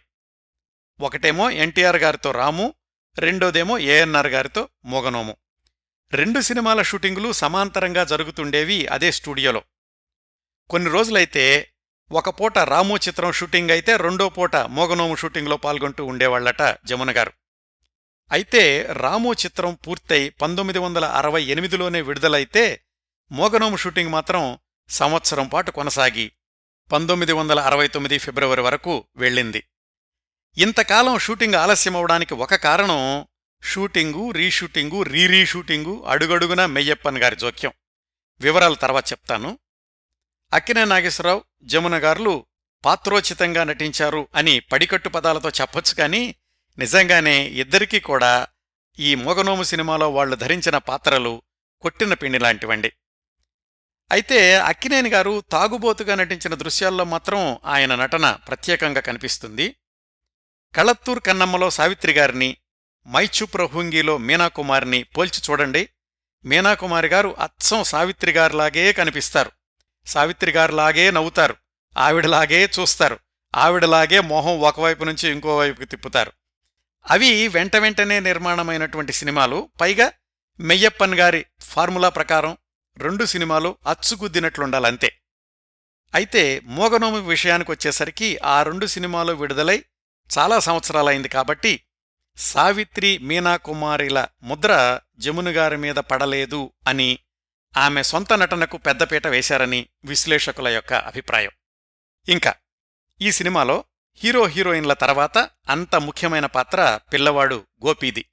[1.00, 2.74] ఒకటేమో ఎన్టీఆర్ గారితో రాము
[3.20, 5.38] రెండోదేమో ఏఎన్ఆర్ గారితో మోగనోము.
[6.12, 9.64] రెండు సినిమాల షూటింగులు సమాంతరంగా జరుగుతుండేవి అదే స్టూడియోలో.
[10.70, 11.72] కొన్ని రోజులైతే
[12.12, 17.32] ఒక పూట రాము చిత్రం షూటింగ్ అయితే రెండో పూట మోగనోము షూటింగ్లో పాల్గొంటూ ఉండేవాళ్ళట జమున గారు.
[18.32, 22.82] అయితే రాము చిత్రం పూర్తయి పంతొమ్మిది వందల అరవై ఎనిమిదిలోనే విడుదలైతే
[23.32, 26.32] మోగనోము షూటింగ్ మాత్రం సంవత్సరం పాటు కొనసాగి
[26.92, 29.64] పంతొమ్మిది వందల అరవై తొమ్మిది ఫిబ్రవరి వరకు వెళ్ళింది.
[30.58, 33.28] ఇంతకాలం షూటింగ్ ఆలస్యమవడానికి ఒక కారణం
[33.64, 37.72] షూటింగు రీషూటింగు రీరీషూటింగు అడుగడుగున మెయ్యప్పన్ గారి జోక్యం.
[38.42, 39.60] వివరాలు తర్వాత చెప్తాను.
[40.56, 42.46] అక్కినే నాగేశ్వరరావు జమున గారులు
[42.86, 46.36] పాత్రోచితంగా నటించారు అని పడికట్టు పదాలతో చెప్పొచ్చు కానీ
[46.78, 48.48] నిజంగానే ఇద్దరికీ కూడా
[49.00, 51.42] ఈ మోగనోము సినిమాలో వాళ్ళు ధరించిన పాత్రలు
[51.82, 52.92] కొట్టిన పిండి లాంటివండి.
[54.12, 59.76] అయితే అక్కినేని గారు తాగుబోతుగా నటించిన దృశ్యాల్లో మాత్రం ఆయన నటన ప్రత్యేకంగా కనిపిస్తుంది.
[60.76, 62.58] కళత్తూర్ కన్నమ్మలో సావిత్రి గారిని
[63.08, 65.90] మైచుప్రహుంగిలో మీనాకుమారిని పోల్చి చూడండి.
[66.46, 69.52] మీనాకుమారి గారు అచ్చం సావిత్రి గారిలాగే కనిపిస్తారు.
[70.06, 71.56] సావిత్రిగారులాగే నవ్వుతారు.
[71.98, 73.20] ఆవిడలాగే చూస్తారు.
[73.56, 76.32] ఆవిడలాగే మొహం ఒకవైపు నుంచి ఇంకోవైపుకి తిప్పుతారు.
[77.12, 79.70] అవి వెంట వెంటనే నిర్మాణమైనటువంటి సినిమాలు.
[79.82, 80.12] పైగా
[80.60, 82.58] మెయ్యప్పన్ గారి ఫార్ములా ప్రకారం
[82.98, 85.20] రెండు సినిమాలు అచ్చుగుద్దినట్లుండాలంతే.
[86.16, 89.84] అయితే మోగనోము విషయానికొచ్చేసరికి ఆ రెండు సినిమాలు విడుదలై
[90.38, 91.82] చాలా సంవత్సరాలైంది కాబట్టి
[92.38, 97.20] సావిత్రి మీనాకుమారిల ముద్ర జమునుగారి మీద పడలేదు అని
[97.78, 101.52] ఆమె సొంత నటనకు పెద్దపీట వేశారని విశ్లేషకుల యొక్క అభిప్రాయం.
[102.30, 102.54] ఇంకా
[103.22, 103.84] ఈ సినిమాలో
[104.16, 105.38] హీరో హీరోయిన్ల తర్వాత
[105.70, 108.26] అంత ముఖ్యమైన పాత్ర పిల్లవాడు గోపీది.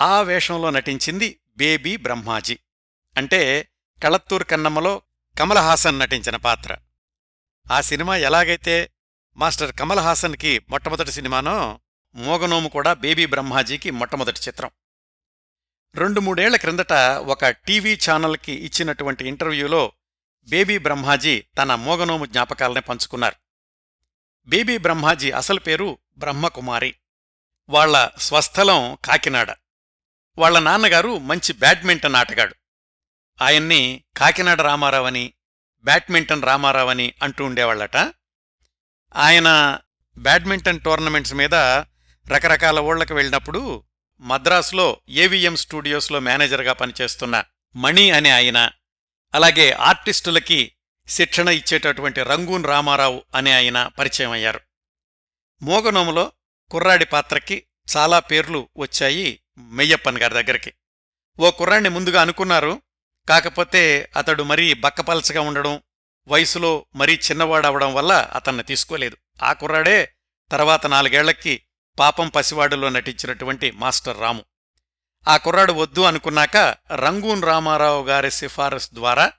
[0.00, 2.58] ఆ వేషంలో నటించింది బేబీ బ్రహ్మాజీ.
[3.16, 3.68] అంటే
[4.02, 5.02] కళత్తూర్ కన్నమ్మలో
[5.38, 6.76] కమల్ హాసన్ నటించిన పాత్ర.
[7.72, 8.90] ఆ సినిమా ఎలాగైతే
[9.36, 11.80] మాస్టర్ కమల్ హాసన్కి మొట్టమొదటి సినిమానో
[12.14, 14.70] మోగనోము కూడా బేబీ బ్రహ్మాజీకి మొట్టమొదటి చిత్రం.
[15.96, 16.92] రెండు మూడేళ్ళ క్రిందట
[17.26, 19.92] ఒక టీవీ ఛానల్కి ఇచ్చినటువంటి ఇంటర్వ్యూలో
[20.48, 23.34] బేబీ బ్రహ్మాజీ తన మోగనోము జ్ఞాపకాలనే పంచుకున్నారు.
[24.46, 26.94] బేబీ బ్రహ్మాజీ అసలు పేరు బ్రహ్మకుమారి.
[27.68, 29.50] వాళ్ళ స్వస్థలం కాకినాడ.
[30.38, 32.54] వాళ్ళ నాన్నగారు మంచి బ్యాడ్మింటన్ ఆటగాడు.
[33.42, 35.32] ఆయన్ని కాకినాడ రామారావని
[35.84, 37.96] బ్యాడ్మింటన్ రామారావని అంటూ ఉండేవాళ్ళట
[39.16, 39.78] ఆయన
[40.18, 41.54] బ్యాడ్మింటన్ టోర్నమెంట్స్ మీద
[42.28, 43.84] రకరకాల ఊళ్ళకి వెళ్ళినప్పుడు
[44.24, 47.44] మద్రాసులో ఏవిఎం స్టూడియోస్లో మేనేజర్గా పనిచేస్తున్న
[47.76, 48.70] మణి అనే ఆయన
[49.34, 50.72] అలాగే ఆర్టిస్టులకి
[51.08, 54.60] శిక్షణ ఇచ్చేటటువంటి రంగూన్ రామారావు అనే ఆయన పరిచయం అయ్యారు.
[55.62, 56.32] మోగనోములో
[56.70, 57.66] కుర్రాడి పాత్రకి
[57.96, 60.72] చాలా పేర్లు వచ్చాయి మెయ్యప్పన్ గారి దగ్గరికి.
[61.38, 62.82] ఓ కుర్రాడిని ముందుగా అనుకున్నారు
[63.28, 65.82] కాకపోతే అతడు మరీ బక్కపలచగా ఉండడం
[66.28, 69.16] వయసులో మరీ చిన్నవాడవడం వల్ల అతన్ని తీసుకోలేదు.
[69.42, 70.14] ఆ కుర్రాడే
[70.50, 71.62] తర్వాత నాలుగేళ్ళకి
[71.98, 74.44] పాపం పసివాడులో నటించినటువంటి మాస్టర్ రాము.
[75.28, 76.56] ఆ కుర్రాడు వద్దు అనుకున్నాక
[76.94, 79.32] రంగూన్ రామారావు గారి సిఫారసు ద్వారా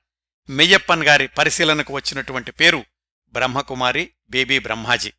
[0.50, 2.86] మెయ్యప్పన్ గారి పరిశీలనకు వచ్చినటువంటి పేరు
[3.34, 5.14] బ్రహ్మకుమారి బేబీ బ్రహ్మాజీ.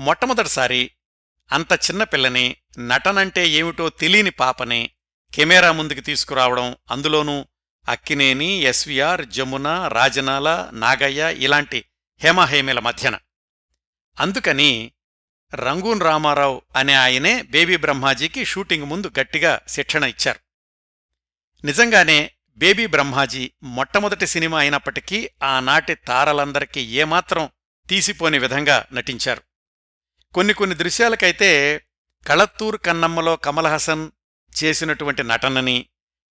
[0.00, 0.90] మొట్టమొదటిసారి
[1.52, 4.90] అంత చిన్న పిల్లని నటనంటే ఏమిటో తెలియని పాపని
[5.34, 7.46] కెమెరా ముందుకు తీసుకురావడం అందులోనూ
[7.88, 11.84] అక్కినేని ఎస్వీఆర్ జమున రాజనాల నాగయ్య ఇలాంటి
[12.20, 13.18] హేమహేమిల మధ్యన.
[14.20, 14.92] అందుకని
[15.54, 20.38] రంగూన్ రామారావు అనే ఆయనే బేబీ బ్రహ్మాజీకి షూటింగ్ ముందు గట్టిగా శిక్షణ ఇచ్చారు.
[21.66, 27.48] నిజంగానే బేబీ బ్రహ్మాజీ మొట్టమొదటి సినిమా అయినప్పటికీ ఆనాటి తారలందరికీ ఏమాత్రం
[27.88, 29.42] తీసిపోని విధంగా నటించారు.
[30.34, 31.82] కొన్ని కొన్ని దృశ్యాలకైతే
[32.26, 34.10] కళత్తూర్ కన్నమ్మలో కమల్హాసన్
[34.64, 35.86] చేసినటువంటి నటనని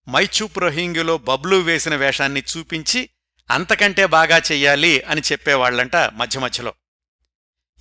[0.09, 3.09] మైచూప్ రోహింగ్యులో బబ్లు వేసిన వేషాన్ని చూపించి
[3.51, 6.74] అంతకంటే బాగా చెయ్యాలి అని చెప్పేవాళ్ళంట మధ్య మధ్యలో.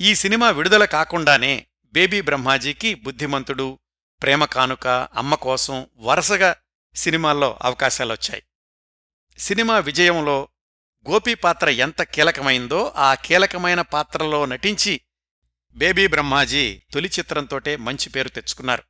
[0.03, 3.79] ఈ సినిమా విడుదల కాకుండానే బేబీ బ్రహ్మాజీకి బుద్ధిమంతుడు
[4.23, 6.57] ప్రేమ కానుక అమ్మ కోసం వరుసగా
[6.95, 8.43] సినిమాల్లో అవకాశాలొచ్చాయి.
[9.39, 10.49] సినిమా విజయంలో
[11.11, 15.01] గోపి పాత్ర ఎంత కీలకమైందో ఆ కీలకమైన పాత్రలో నటించి
[15.77, 18.83] బేబీ బ్రహ్మాజీ తొలి చిత్రంతోటే మంచి పేరు తెచ్చుకున్నారు.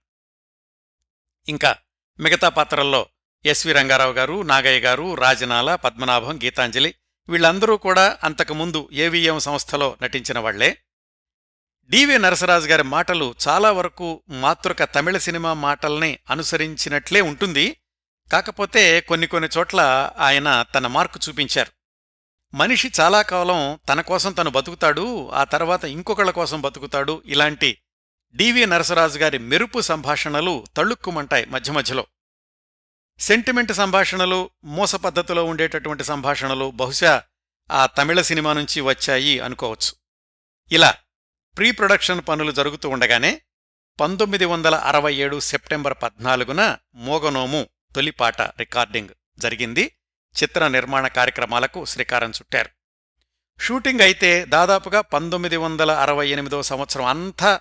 [1.49, 1.77] ఇంకా
[2.21, 3.07] మిగతా పాత్రల్లో
[3.47, 6.95] ఎస్వి రంగారావు గారు నాగయ్య గారు రాజనాల పద్మనాభం గీతాంజలి
[7.29, 10.79] వీళ్ళందరూ కూడా అంతకుముందు ఏవిఎం సంస్థలో నటించిన వాళ్ళే.
[11.91, 17.77] డివి నరసరాజు గారి మాటలు చాలా వరకు మాతృక తమిళ సినిమా మాటల్ని అనుసరించినట్లే ఉంటుంది.
[18.33, 21.73] కాకపోతే కొన్ని కొన్ని చోట్ల ఆయన తన మార్కు చూపించారు.
[22.57, 27.79] మనిషి చాలా కాలం తన కోసం తను బతుకుతాడు ఆ తర్వాత ఇంకొకళ్ళ కోసం బతుకుతాడు ఇలాంటి
[28.35, 32.07] డివి నరసరాజు గారి మెరుపు సంభాషణలు తళుక్కుమంటాయి మధ్య మధ్యలో.
[33.19, 37.23] సెంటిమెంట్ సంభాషణలు మోస పద్ధతిలో ఉండేటటువంటి సంభాషణలు బహుశా
[37.71, 39.93] ఆ తమిళ సినిమా నుంచి వచ్చాయి అనుకోవచ్చు.
[40.73, 40.95] ఇలా
[41.57, 43.43] ప్రీ ప్రొడక్షన్ పనులు జరుగుతూ ఉండగానే
[44.01, 49.93] పంతొమ్మిది వందల అరవై ఏడు సెప్టెంబర్ పద్నాలుగున మోగనోము తొలిపాట రికార్డింగ్ జరిగింది.
[50.43, 52.71] చిత్ర నిర్మాణ కార్యక్రమాలకు శ్రీకారం చుట్టారు.
[53.61, 57.61] షూటింగ్ అయితే దాదాపుగా పంతొమ్మిది వందల అరవై ఎనిమిదో సంవత్సరం అంతా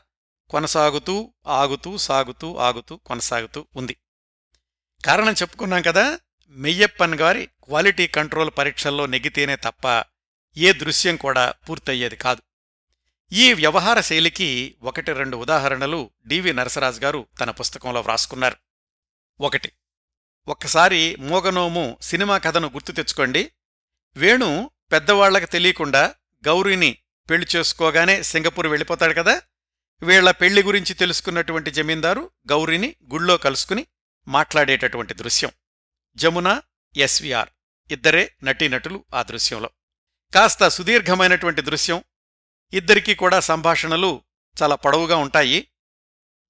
[0.50, 3.96] కొనసాగుతూ ఆగుతూ సాగుతూ ఆగుతూ కొనసాగుతూ ఉంది.
[5.06, 6.20] కారణం చెప్పుకున్నాం కదా
[6.50, 10.04] మెయ్యప్పన్ గారి క్వాలిటీ కంట్రోల్ పరీక్షల్లో నెగితేనే తప్ప
[10.58, 12.42] ఏ దృశ్యం కూడా పూర్తయ్యేది కాదు.
[13.32, 18.56] ఈ వ్యవహార శైలికి ఒకటి రెండు ఉదాహరణలు డివి నరసరాజు గారు తన పుస్తకంలో వ్రాసుకున్నారు.
[19.42, 19.72] ఒకటి
[20.48, 23.52] ఒక్కసారి మోగనోము సినిమా కథను గుర్తు తెచ్చుకోండి.
[24.16, 26.16] వేణు పెద్దవాళ్ళకు తెలియకుండా
[26.46, 26.98] గౌరీని
[27.30, 29.42] పెళ్ళి చేసుకోగానే సింగపూర్ వెళ్ళిపోతాడు కదా?
[30.02, 33.86] వీళ్ళ పెళ్ళి గురించి తెలుసుకున్నటువంటి జమీందారు గౌరీని గుళ్ళో కలుసుకుని
[34.28, 35.52] మాట్లాడేటటువంటి దృశ్యం.
[36.16, 36.62] జమున
[36.98, 37.50] ఎస్విఆర్
[37.92, 39.70] ఇద్దరే నటీనటులు ఆ దృశ్యంలో.
[40.34, 42.04] కాస్త సుదీర్ఘమైనటువంటి దృశ్యం
[42.74, 44.22] ఇద్దరికీ కూడా సంభాషణలు
[44.62, 45.68] చాలా పొడవుగా ఉంటాయి.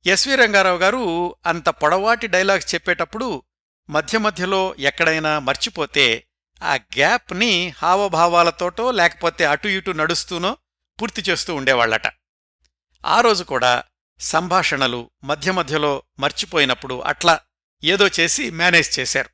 [0.05, 3.43] ఎస్వి రంగారావు గారు అంత పొడవాటి డైలాగ్స్ చెప్పేటప్పుడు
[3.89, 6.27] మధ్య మధ్యలో ఎక్కడైనా మర్చిపోతే
[6.63, 10.57] ఆ గ్యాప్ని హావభావాలతోటో లేకపోతే అటు ఇటు నడుస్తూనో
[11.01, 12.07] పూర్తి చేస్తూ ఉండేవాళ్ళట
[13.05, 13.83] ఆ రోజు కూడా
[14.19, 17.39] సంభాషణలు మధ్య మధ్యలో మర్చిపోయినప్పుడు అట్లా
[17.83, 19.29] ఏదో చేసి మేనేజ్ చేశారు.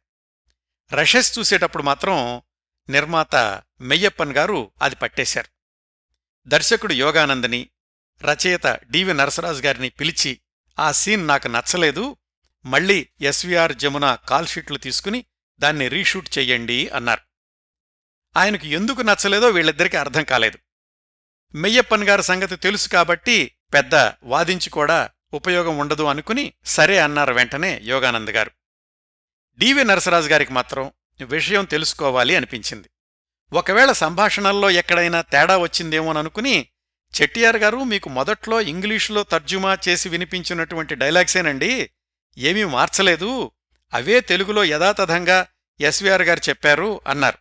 [0.96, 2.42] రషెస్ చూసేటప్పుడు మాత్రం
[2.90, 3.36] నిర్మాత
[3.82, 5.55] మెయ్యప్పన్ గారు అది పట్టేశారు.
[6.48, 7.70] దర్శకుడు యోగానందని
[8.22, 10.39] రచయిత డివి నరసరాజు గారిని పిలిచి
[10.80, 12.18] ఆ సీన్ నాకు నచ్చలేదు
[12.66, 15.26] మళ్ళీ ఎస్వీఆర్ జమున కాల్షీట్లు తీసుకుని
[15.60, 17.22] దాన్ని రీషూట్ చెయ్యండి అన్నారు.
[18.38, 20.60] ఆయనకు ఎందుకు నచ్చలేదో వీళ్ళిద్దరికీ అర్థం కాలేదు.
[21.56, 28.32] మెయ్యప్పన్ గారి సంగతి తెలుసు కాబట్టి పెద్ద వాదించి కూడా ఉపయోగం ఉండదు అనుకుని సరే అన్నారు వెంటనే యోగానంద్
[28.32, 28.52] గారు.
[29.58, 30.91] డివి నరసరాజు గారికి మాత్రం
[31.26, 32.89] విషయం తెలుసుకోవాలి అనిపించింది.
[33.54, 36.68] ఒకవేళ సంభాషణల్లో ఎక్కడైనా తేడా వచ్చిందేమోననుకుని
[37.22, 41.89] చెట్టియార్ గారు మీకు మొదట్లో ఇంగ్లీషులో తర్జుమా చేసి వినిపించినటువంటి డైలాగ్సేనండి.
[42.38, 43.52] ఏమీ మార్చలేదు.
[43.93, 45.48] అవే తెలుగులో యథాతథంగా
[45.82, 47.38] ఎస్వీఆర్ గారు చెప్పారు అన్నారు.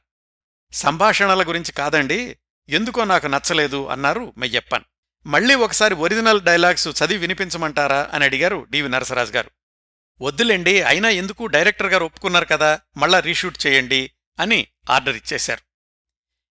[0.73, 2.37] సంభాషణల గురించి కాదండి.
[2.69, 4.83] ఎందుకో నాకు నచ్చలేదు అన్నారు మెయ్యప్పన్.
[5.27, 9.51] మళ్ళీ ఒకసారి ఒరిజినల్ డైలాగ్స్ చదివి వినిపించమంటారా అని అడిగారు డివి నరసరాజు గారు.
[10.23, 15.74] వద్దులేండి అయినా ఎందుకు డైరెక్టర్ గారు ఒప్పుకున్నారు కదా మళ్ళా రీషూట్ చేయండి అని ఆర్డర్ ఇచ్చేశారు.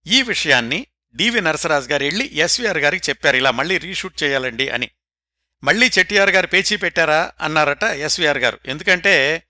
[0.08, 3.36] ఈ విషయాన్ని డివి నరసరాజు గారు వెళ్ళి ఎస్వీఆర్ గారికి చెప్పారు.
[3.36, 4.90] ఇలా మళ్ళీ రీషూట్ చేయాలండి అని.
[5.64, 8.58] మళ్ళీ చెట్టిఆర్ గారు పేచీ పెట్టారా అన్నారట ఎస్వీఆర్ గారు.
[8.66, 9.42] ఎందుకంటే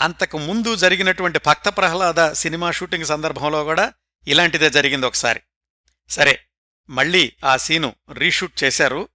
[0.00, 3.92] అంతకు ముందు జరిగినటువంటి భక్త ప్రహ్లాద సినిమా షూటింగ్ సందర్భంలో కూడా
[4.28, 5.40] ఇలాంటిదే జరిగింది ఒకసారి.
[6.08, 6.40] సరే
[6.90, 9.08] మళ్ళీ ఆ సీను రీషూట్ చేశారు.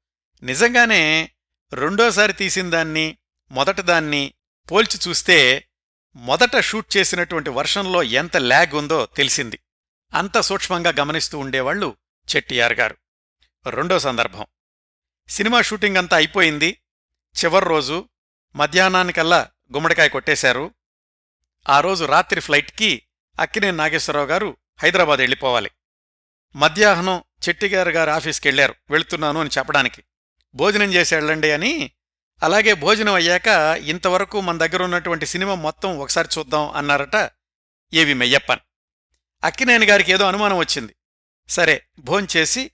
[0.44, 1.32] నిజంగానే
[1.74, 3.18] రెండోసారి తీసిన దాన్ని
[3.52, 4.34] మొదటి దాన్ని
[4.72, 5.68] పోల్చి చూస్తే
[6.16, 9.60] మొదట షూట్ చేసినటువంటి వర్షంలో ఎంత ల్యాగ్ ఉందో తెలిసింది.
[10.14, 11.98] అంత సూక్ష్మంగా గమనిస్తూ ఉండేవాళ్ళు
[12.36, 12.98] చెట్టియార్ గారు.
[13.70, 14.46] రెండో సందర్భం.
[15.30, 16.78] సినిమా షూటింగ్ అంతా అయిపోయింది.
[17.44, 18.10] చివరి రోజు
[18.56, 20.74] మధ్యాహ్నానికల్లా గుమ్మడికాయ కొట్టేశారు.
[21.70, 23.04] ఆ రోజు రాత్రి ఫ్లైట్కి
[23.40, 25.72] అక్కినే నాగేశ్వరరావు గారు హైదరాబాద్ వెళ్ళిపోవాలి.
[26.56, 30.04] మధ్యాహ్నం చెట్టిగారు గారు ఆఫీస్కి వెళ్ళారు వెళుతున్నాను అని చెప్పడానికి.
[30.56, 31.92] భోజనం చేసి వెళ్ళండి అని
[32.44, 33.48] అలాగే భోజనం అయ్యాక
[33.82, 37.32] ఇంతవరకు మన దగ్గర ఉన్నటువంటి సినిమా మొత్తం ఒకసారి చూద్దాం అన్నారట
[37.94, 38.60] ఏవి మెయ్యప్పన్.
[39.44, 40.96] అక్కినేని గారికి ఏదో అనుమానం వచ్చింది.
[41.50, 42.72] సరే భోంచేసి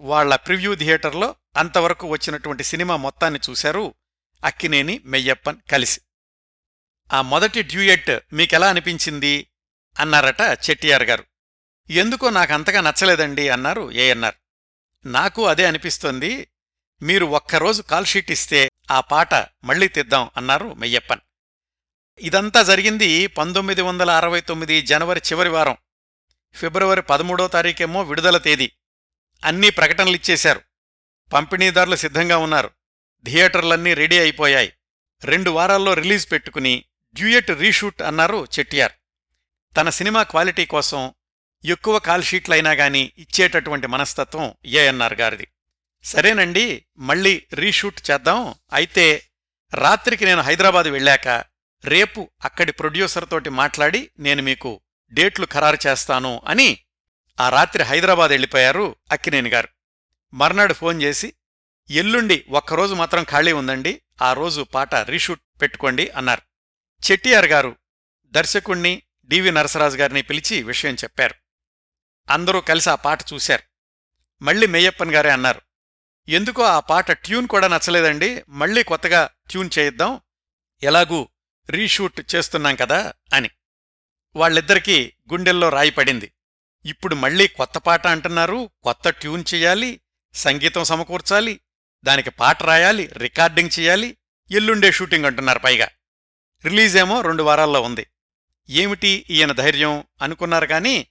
[0.00, 3.94] వాళ్ళ ప్రివ్యూ థియేటర్లో అంతవరకు వచ్చినటువంటి సినిమా మొత్తాన్ని చూశారు
[4.44, 6.00] అక్కినేని మెయ్యప్పన్ కలిసి.
[7.12, 9.50] ఆ మొదటి డ్యూయెట్ మీకెలా అనిపించింది?
[9.98, 10.40] అన్నారట
[10.70, 11.24] చెట్టియార్ గారు.
[11.90, 14.34] ఎందుకో నాకంతగా నచ్చలేదండి అన్నారు ఏఎన్ఆర్.
[15.06, 16.48] నాకు అదే అనిపిస్తోంది.
[17.02, 21.20] మీరు ఒక్కరోజు కాల్షీట్ ఇస్తే ఆ పాట మళ్ళీ తిద్దాం అన్నారు మెయ్యప్పన్.
[22.18, 25.76] ఇదంతా జరిగింది పంతొమ్మిది వందల అరవై తొమ్మిది జనవరి చివరి వారం.
[26.54, 28.72] ఫిబ్రవరి పదమూడో తారీఖేమో విడుదల తేదీ.
[29.44, 30.60] అన్నీ ప్రకటనలిచ్చేశారు.
[31.32, 32.70] పంపిణీదారులు సిద్ధంగా ఉన్నారు.
[33.24, 34.72] థియేటర్లన్నీ రెడీ అయిపోయాయి.
[35.24, 36.84] రెండు వారాల్లో రిలీజ్ పెట్టుకుని
[37.14, 38.92] డ్యూయట్ రీషూట్ అన్నారు చెట్టియార్.
[39.76, 41.14] తన సినిమా క్వాలిటీ కోసం
[41.64, 45.48] ఎక్కువ కాల్షీట్లైనా గాని ఇచ్చేటటువంటి మనస్తత్వం ఏఎన్ఆర్ గారిది.
[46.04, 48.54] సరేనండి మళ్ళీ రీషూట్ చేద్దాం.
[48.72, 49.30] అయితే
[49.74, 51.28] రాత్రికి నేను హైదరాబాద్ వెళ్ళాక
[51.84, 54.80] రేపు అక్కడి ప్రొడ్యూసర్ తోటి మాట్లాడి నేను మీకు
[55.12, 56.78] డేట్లు ఖరారు చేస్తాను అని
[57.40, 59.68] ఆ రాత్రి హైదరాబాద్ వెళ్ళిపోయారు అక్కినేని గారు.
[60.34, 61.34] మర్నాడు ఫోన్ చేసి
[61.90, 66.42] ఎల్లుండి ఒక్కరోజు మాత్రం ఖాళీ ఉందండి ఆ రోజు పాట రీషూట్ పెట్టుకోండి అన్నారు.
[67.12, 67.76] చెట్టియార్ గారు
[68.26, 71.34] దర్శకుణ్ణి డివి నరసరాజు గారిని పిలిచి విషయం చెప్పారు.
[72.30, 73.62] అందరూ కలిసి ఆ పాట చూశారు.
[74.42, 75.60] మళ్ళీ మేయప్పన్ గారే అన్నారు
[76.28, 80.20] ఎందుకో ఆ పాట ట్యూన్ కూడా నచ్చలేదండి మళ్ళీ కొత్తగా ట్యూన్ చేయిద్దాం
[80.82, 81.28] ఎలాగూ
[81.70, 83.50] రీషూట్ చేస్తున్నాం కదా అని.
[84.36, 86.32] వాళ్ళిద్దరికీ గుండెల్లో రాయి పడింది.
[86.84, 90.00] ఇప్పుడు మళ్ళీ కొత్త పాట అంటున్నారు కొత్త ట్యూన్ చెయ్యాలి
[90.34, 91.60] సంగీతం సమకూర్చాలి
[92.04, 94.16] దానికి పాట రాయాలి రికార్డింగ్ చెయ్యాలి
[94.50, 95.88] ఎల్లుండే షూటింగ్ అంటున్నారు పైగా.
[96.64, 98.06] రిలీజేమో రెండు వారాల్లో ఉంది.
[98.70, 101.06] ఏమిటి ఈయన ధైర్యం అనుకున్నారు కానీ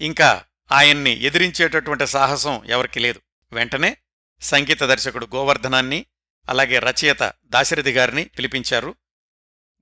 [0.00, 3.20] ఇంకా ఆయన్ని ఎదిరించేటటువంటి సాహసం ఎవరికి లేదు.
[3.52, 3.96] వెంటనే
[4.40, 6.06] సంగీత దర్శకుడు గోవర్ధనాన్ని
[6.48, 8.94] అలాగే రచయిత దాశరథి గారిని పిలిపించారు.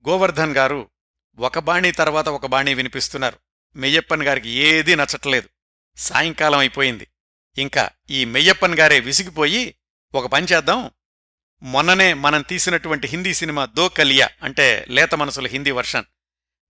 [0.09, 0.90] గోవర్ధన్ గారు
[1.39, 3.39] ఒక బాణీ తర్వాత ఒక బాణీ వినిపిస్తున్నారు.
[3.76, 5.49] మెయ్యప్పన్ గారికి ఏదీ నచ్చట్లేదు.
[5.97, 7.07] సాయంకాలం అయిపోయింది.
[7.59, 9.74] ఇంకా ఈ మెయ్యప్పన్ గారే విసిగిపోయి
[10.14, 10.91] ఒక పని చేద్దాం.
[11.62, 16.05] మొన్ననే మనం తీసినటువంటి హిందీ సినిమా దో కలియా అంటే లేత మనసుల హిందీ వర్షన్.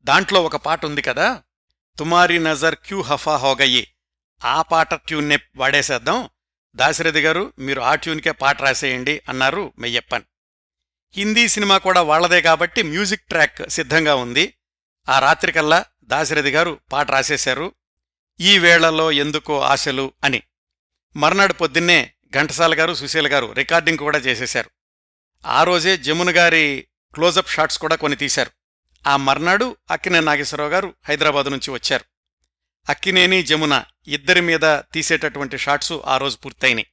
[0.04, 1.42] దాంట్లో ఒక పాట ఉంది కదా.
[1.98, 3.94] తుమారి నజర్ క్యూ హఫా హోగయ్యి.
[4.44, 6.28] ఆ పాట ట్యూన్నే వాడేసేద్దాం.
[6.76, 10.22] దాశరథి గారు మీరు ఆ ట్యూన్కే పాట రాసేయండి అన్నారు మెయ్యప్పన్.
[11.14, 14.54] హిందీ సినిమా కూడా వాళ్ళదే కాబట్టి మ్యూజిక్ ట్రాక్ సిద్ధంగా ఉంది.
[15.08, 17.72] ఆ రాత్రికల్లా దాశరథి గారు పాట రాసేశారు.
[18.40, 20.42] ఈ వేళలో ఎందుకో ఆశలు అని.
[21.16, 24.70] మర్నాడు పొద్దున్నే ఘంటసాల గారు సుశీల గారు రికార్డింగ్ కూడా చేసేశారు.
[25.46, 28.50] ఆ రోజే జమున గారి క్లోజప్ షాట్స్ కూడా కొన్ని తీశారు.
[29.06, 32.04] ఆ మర్నాడు అక్కినే నాగేశ్వరరావు గారు హైదరాబాద్ నుంచి వచ్చారు.
[32.88, 36.86] అక్కినేని జమున ఇద్దరి మీద తీసేటటువంటి షాట్సు ఆ రోజు పూర్తయినాయి.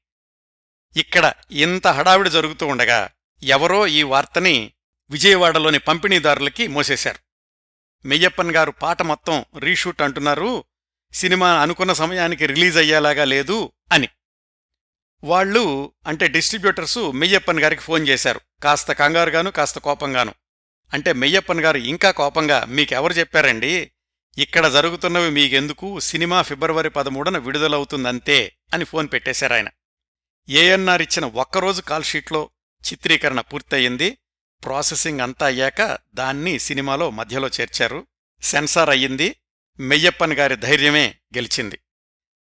[0.97, 3.09] ఇక్కడ ఇంత హడావిడి జరుగుతూ ఉండగా
[3.43, 4.73] ఎవరో ఈ వార్తని
[5.09, 7.19] విజయవాడలోని పంపిణీదారులకి మోసేశారు.
[8.07, 10.63] మెయ్యప్పన్ గారు పాట మొత్తం రీషూట్ అంటున్నారు
[11.13, 14.09] సినిమా అనుకున్న సమయానికి రిలీజ్ అయ్యేలాగా లేదు అని.
[15.23, 20.33] వాళ్ళు అంటే డిస్ట్రిబ్యూటర్సు మెయ్యప్పన్ గారికి ఫోన్ చేశారు కాస్త కంగారుగాను కాస్త కోపంగాను.
[20.93, 23.91] అంటే మెయ్యప్పన్ గారు ఇంకా కోపంగా మీకెవరు చెప్పారండి?
[24.37, 25.99] ఇక్కడ జరుగుతున్నవి మీకెందుకు?
[25.99, 29.69] సినిమా ఫిబ్రవరి పదమూడున విడుదలవుతుందంతే అని ఫోన్ పెట్టేశారాయన
[30.49, 32.49] ఏఎన్ఆర్ ఇచ్చిన ఒక్కరోజు కాల్షీట్లో
[32.91, 34.17] చిత్రీకరణ పూర్తయింది.
[34.65, 38.07] ప్రాసెసింగ్ అంతా అయ్యాక దాన్ని సినిమాలో మధ్యలో చేర్చారు.
[38.41, 39.35] సెన్సార్ అయ్యింది.
[39.79, 41.79] మెయ్యప్పన్ గారి ధైర్యమే గెలిచింది.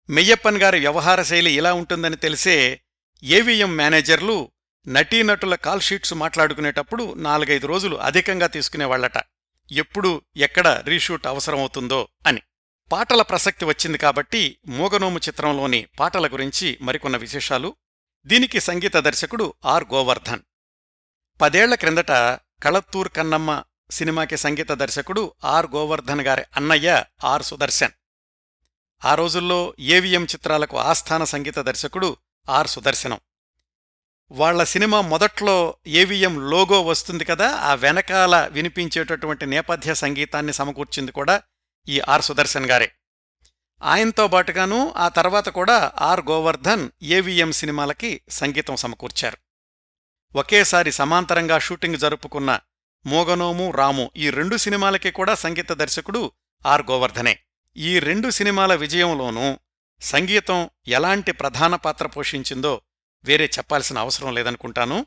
[0.10, 2.82] మెయ్యప్పన్ గారి వ్యవహార శైలి ఇలా ఉంటుందని తెలిసే
[3.24, 4.52] ఏవిఎం మేనేజర్లు
[4.88, 9.24] నటీనటుల కాల్షీట్స్ మాట్లాడుకునేటప్పుడు నాలుగైదు రోజులు అధికంగా తీసుకునేవాళ్ళట
[9.72, 12.42] ఎప్పుడు ఎక్కడ రీషూట్ అవసరమవుతుందో అని.
[12.92, 17.76] పాటల ప్రసక్తి వచ్చింది కాబట్టి మూగనోము చిత్రంలోని పాటల గురించి మరికొన్న విశేషాలు
[18.26, 19.84] దీనికి సంగీత దర్శకుడు ఆర్.
[19.94, 20.40] గోవర్ధన్.
[21.42, 22.12] పదేళ్ళ క్రిందట
[22.64, 25.68] కళత్తూర్ కన్నమ్మ సినిమాకి సంగీత దర్శకుడు ఆర్.
[25.68, 27.44] గోవర్ధన్ గారి అన్నయ్య ఆర్.
[27.44, 27.92] సుదర్శన్.
[29.06, 32.18] ఆ రోజుల్లో ఏవిఎం చిత్రాలకు ఆస్థాన సంగీత దర్శకుడు
[32.50, 32.68] ఆర్.
[32.68, 33.20] సుదర్శనం.
[34.32, 41.42] వాళ్ళ సినిమా మొదట్లో ఏవిఎం లోగో వస్తుంది కదా ఆ వెనకాల వినిపించేటటువంటి నేపథ్య సంగీతాన్ని సమకూర్చింది కూడా
[41.88, 42.22] ఈ ఆర్.
[42.22, 42.92] సుదర్శన్ గారే.
[43.84, 49.38] ఆయనతో పాటుగాను ఆ తర్వాత కూడా ఆర్ గోవర్ధన్ ఏవిఎం సినిమాలకి సంగీతం సమకూర్చారు.
[50.36, 52.60] ఒకేసారి సమాంతరంగా షూటింగ్ జరుపుకున్న
[53.06, 56.32] మోగనోము రాము ఈ రెండు సినిమాలకి కూడా సంగీత దర్శకుడు
[56.66, 57.40] ఆర్ గోవర్ధనే.
[57.78, 59.60] ఈ రెండు సినిమాల విజయంలోనూ
[60.02, 62.82] సంగీతం ఎలాంటి ప్రధాన పాత్ర పోషించిందో
[63.26, 65.06] వేరే చెప్పాల్సిన అవసరం లేదనుకుంటాను.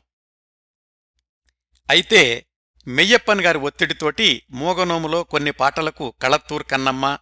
[1.89, 2.47] అయితే
[2.87, 7.17] మెయ్యప్పన్ గారి ఒత్తిడితోటి మోగనోములో కొన్ని పాటలకు కళత్తూర్ కన్నమ్మ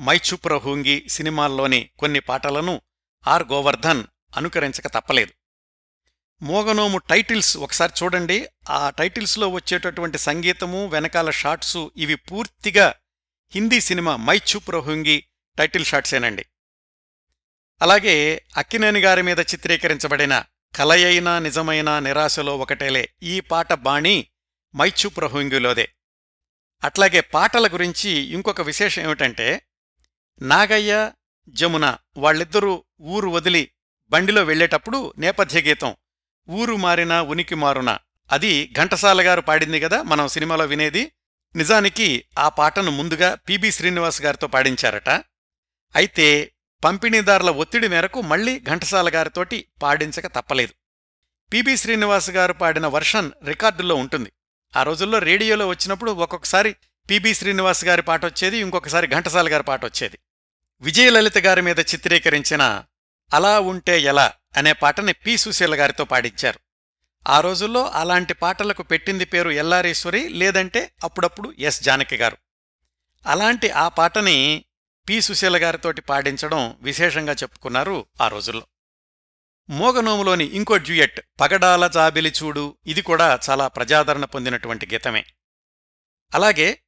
[0.00, 2.80] మైచుప్రహూంగి సినిమాల్లోని కొన్ని పాటలను
[3.26, 3.42] ఆర్.
[3.42, 4.04] గోవర్ధన్
[4.36, 5.32] అనుకరించక తప్పలేదు.
[6.44, 8.48] మోగనోము టైటిల్స్ ఒకసారి చూడండి.
[8.70, 12.94] ఆ టైటిల్స్లో వచ్చేటటువంటి సంగీతము వెనకాల షాట్సు ఇవి పూర్తిగా
[13.54, 15.24] హిందీ సినిమా మైచుప్రహుంగి
[15.58, 16.46] టైటిల్ షాట్సేనండి.
[17.82, 20.44] అలాగే అక్కినేని గారి మీద చిత్రీకరించబడిన
[20.76, 24.26] కలయైనా నిజమైన నిరాశలో ఒకటేలే ఈ పాట బాణి
[24.76, 25.88] మైచుప్రహుంగిలోదే
[26.84, 29.62] అట్లాగే పాటల గురించి ఇంకొక విశేషం ఏమిటంటే
[30.42, 31.12] నాగయ్య
[31.48, 33.70] జమున వాళ్ళిద్దరూ ఊరు వదిలి
[34.10, 35.96] బండిలో వెళ్ళేటప్పుడు నేపథ్య గీతం
[36.50, 37.98] ఊరు మారినా ఉనికి మారునా.
[38.32, 41.12] అది ఘంటసాల గారు పాడింది కదా మనం సినిమాలో వినేది.
[41.56, 45.08] నిజానికి ఆ పాటను ముందుగా పిబి శ్రీనివాస్ గారితో పాడించారట.
[45.96, 46.52] అయితే
[46.84, 50.74] పంపిణీదారుల ఒత్తిడి మేరకు మళ్ళీ ఘంటసాల గారితోటి పాడించక తప్పలేదు.
[51.52, 54.32] పిబి శ్రీనివాస్ గారు పాడిన వర్షన్ రికార్డుల్లో ఉంటుంది.
[54.76, 56.76] ఆ రోజుల్లో రేడియోలో వచ్చినప్పుడు ఒక్కొక్కసారి
[57.10, 60.18] పిబి శ్రీనివాస్ గారి పాట వచ్చేది ఇంకొకసారి ఘంటసాల గారి పాట వచ్చేది
[60.80, 62.84] విజయలలిత గారి మీద చిత్రీకరించిన
[63.34, 65.36] అలా ఉంటే ఎలా అనే పాటని పి.
[65.36, 66.60] సుశీల గారితో పాడించారు.
[67.28, 71.82] ఆ రోజుల్లో అలాంటి పాటలకు పెట్టింది పేరు ఎల్లారేశ్వరి లేదంటే అప్పుడప్పుడు ఎస్.
[71.82, 72.36] జానకి గారు.
[73.26, 74.64] అలాంటి ఆ పాటని
[75.08, 75.20] పి.
[75.20, 78.66] సుశీల గారితోటి పాడించడం విశేషంగా చెప్పుకున్నారు ఆ రోజుల్లో.
[79.70, 85.24] మోగనోములోని ఇంకో డ్యూయట్ పగడాల జాబిలి చూడు ఇది కూడా చాలా ప్రజాదరణ పొందినటువంటి గీతమే.
[86.34, 86.82] అలాగే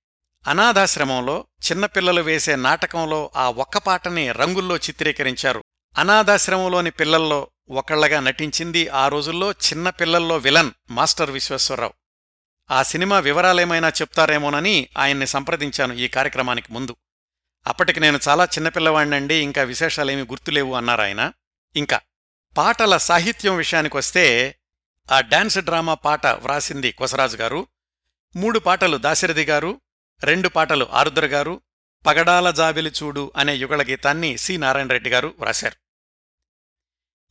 [0.46, 5.64] అనాథాశ్రమంలో చిన్నపిల్లలు వేసే నాటకంలో ఆ ఒక్క పాటని రంగుల్లో చిత్రీకరించారు.
[5.98, 11.92] అనాథాశ్రమంలోని పిల్లల్లో ఒకళ్ళగా నటించింది ఆ రోజుల్లో చిన్న పిల్లల్లో విలన్ మాస్టర్ విశ్వేశ్వరరావు.
[12.70, 16.96] ఆ సినిమా వివరాలేమైనా చెప్తారేమోనని ఆయన్ని సంప్రదించాను ఈ కార్యక్రమానికి ముందు.
[17.66, 21.32] అప్పటికి నేను చాలా చిన్నపిల్లవాణ్ణండి ఇంకా విశేషాలేమీ గుర్తులేవు అన్నారాయన
[21.76, 22.00] ఇంకా
[22.56, 24.56] పాటల సాహిత్యం విషయానికొస్తే
[25.12, 27.66] ఆ డాన్స్ డ్రామా పాట వ్రాసింది కొసరాజు గారు
[28.36, 29.80] మూడు పాటలు దాశరథి గారు
[30.24, 31.60] రెండు పాటలు ఆరుద్ర గారు
[32.06, 34.56] పగడాల జాబిలి చూడు అనే యుగళ గీతాన్ని సి.
[34.56, 35.76] నారాయణరెడ్డి గారు వ్రాశారు.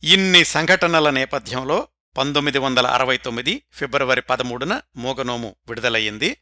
[0.06, 6.36] ఇన్ని సంఘటనల నేపథ్యంలో పంతొమ్మిది వందల అరవై తొమ్మిది ఫిబ్రవరి పదమూడున మూగనోము విడుదలయ్యింది.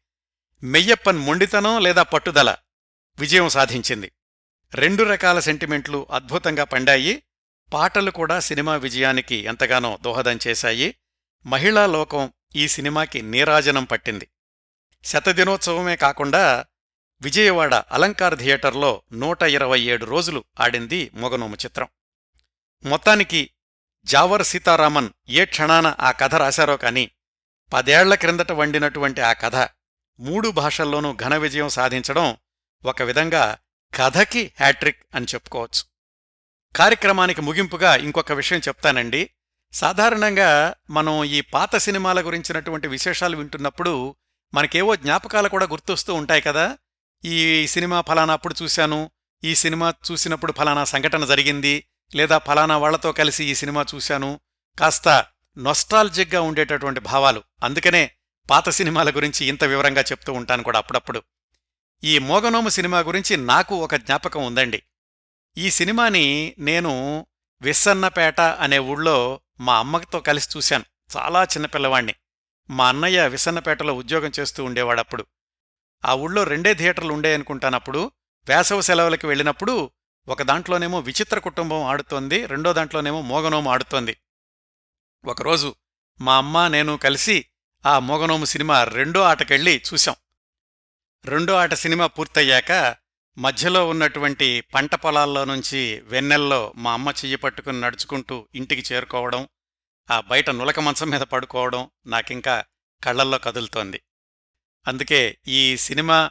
[0.62, 2.56] మెయ్యప్పన్ మొండితనం లేదా పట్టుదల
[3.18, 4.12] విజయం సాధించింది.
[4.74, 7.22] రెండు రకాల సెంటిమెంట్లు అద్భుతంగా పండాయి.
[7.72, 10.94] పాటలు కూడా సినిమా విజయానికి ఎంతగానో దోహదం చేశాయి.
[11.46, 14.28] మహిళా లోకం ఈ సినిమాకి నీరాజనం పట్టింది.
[15.04, 16.64] శతదినోత్సవమే కాకుండా
[17.22, 21.88] విజయవాడ అలంకార్ థియేటర్లో నూట ఇరవై ఏడు రోజులు ఆడింది మొగనోము చిత్రం.
[22.84, 23.50] మొత్తానికి
[24.04, 27.10] జావర్ సీతారామన్ ఏ క్షణాన ఆ కథ రాశారో కాని
[27.72, 29.68] పదేళ్ళ క్రిందట వండినటువంటి ఆ కథ
[30.20, 32.36] మూడు భాషల్లోనూ ఘన విజయం సాధించడం
[32.84, 33.58] ఒక విధంగా
[33.96, 35.82] కథకి హ్యాట్రిక్ అని చెప్పుకోవచ్చు.
[36.76, 39.30] కార్యక్రమానికి ముగింపుగా ఇంకొక విషయం చెప్తానండి.
[39.72, 44.16] సాధారణంగా మనం ఈ పాత సినిమాల గురించినటువంటి విశేషాలు వింటున్నప్పుడు
[44.54, 46.78] మనకేవో జ్ఞాపకాలు కూడా గుర్తొస్తూ ఉంటాయి కదా.
[47.24, 49.10] ఈ సినిమా ఫలానా అప్పుడు చూశాను
[49.44, 54.40] ఈ సినిమా చూసినప్పుడు ఫలానా సంఘటన జరిగింది లేదా ఫలానా వాళ్ళతో కలిసి ఈ సినిమా చూశాను.
[54.78, 55.26] కాస్త
[55.58, 57.42] నొస్టాల్జిక్గా ఉండేటటువంటి భావాలు.
[57.64, 58.10] అందుకనే
[58.50, 61.22] పాత సినిమాల గురించి ఇంత వివరంగా చెప్తూ ఉంటాను కూడా అప్పుడప్పుడు.
[62.04, 64.82] ఈ మోగనోము సినిమా గురించి నాకు ఒక జ్ఞాపకం ఉందండి.
[65.58, 67.26] ఈ సినిమాని నేను
[67.62, 70.84] విస్సన్నపేట అనే ఊళ్ళో మా అమ్మతో కలిసి చూశాను.
[71.16, 72.14] చాలా చిన్నపిల్లవాణ్ణి.
[72.70, 75.26] మా అన్నయ్య విసన్నపేటలో ఉద్యోగం చేస్తూ ఉండేవాడప్పుడు.
[76.04, 78.12] ఆ ఊళ్ళో రెండే థియేటర్లు ఉండేయనుకుంటానప్పుడు
[78.48, 79.90] వేసవ సెలవులకి వెళ్ళినప్పుడు
[80.28, 84.16] ఒక దాంట్లోనేమో విచిత్ర కుటుంబం ఆడుతోంది రెండో దాంట్లోనేమో మోగనోము ఆడుతోంది.
[85.24, 85.74] ఒకరోజు
[86.20, 87.46] మా అమ్మ నేను కలిసి
[87.86, 90.14] ఆ మోగనోము సినిమా రెండో ఆటకెళ్ళి చూశాం.
[91.24, 92.96] రెండో ఆట సినిమా పూర్తయ్యాక
[93.38, 99.48] మధ్యలో ఉన్నటువంటి పంట పొలాల్లో నుంచి వెన్నెల్లో మా అమ్మ చెయ్యి పట్టుకుని నడుచుకుంటూ ఇంటికి చేరుకోవడం
[100.10, 102.64] ఆ బయట నులక మంచం మీద పడుకోవడం నాకింకా
[103.04, 104.00] కళ్ళల్లో కదులుతోంది.
[104.86, 106.24] అందుకే ఈ సినిమా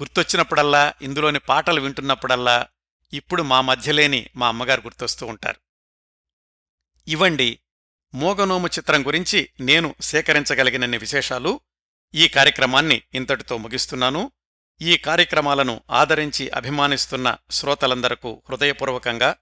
[0.00, 2.66] గుర్తొచ్చినప్పుడల్లా ఇందులోని పాటలు వింటున్నప్పుడల్లా
[3.12, 5.60] ఇప్పుడు మా మధ్యలేని మా అమ్మగారు గుర్తొస్తూ ఉంటారు.
[7.08, 7.58] ఇవండి
[8.14, 11.60] మోగనోము చిత్రం గురించి నేను సేకరించగలిగినన్ని విశేషాలు
[12.14, 14.32] ఈ కార్యక్రమాన్ని ఇంతటితో ముగిస్తున్నాను.
[14.82, 19.36] ఈ కార్యక్రమాలను ఆదరించి అభిమానిస్తున్న శ్రోతలందరకు హృదయపూర్వకంగా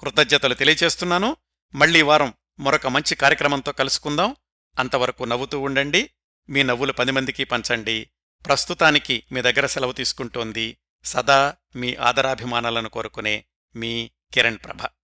[0.00, 1.36] కృతజ్ఞతలు తెలియచేస్తున్నాను
[1.74, 4.36] మళ్ళీ వారం మరొక మంచి కార్యక్రమంతో కలుసుకుందాం.
[4.78, 6.10] అంతవరకు నవ్వుతూ ఉండండి.
[6.48, 8.10] మీ నవ్వులు పది మందికి పంచండి.
[8.46, 13.44] ప్రస్తుతానికి మీ దగ్గర సెలవు తీసుకుంటోంది సదా మీ ఆదరాభిమానాలను కోరుకునే
[13.76, 15.01] మీ కిరణ్ ప్రభ.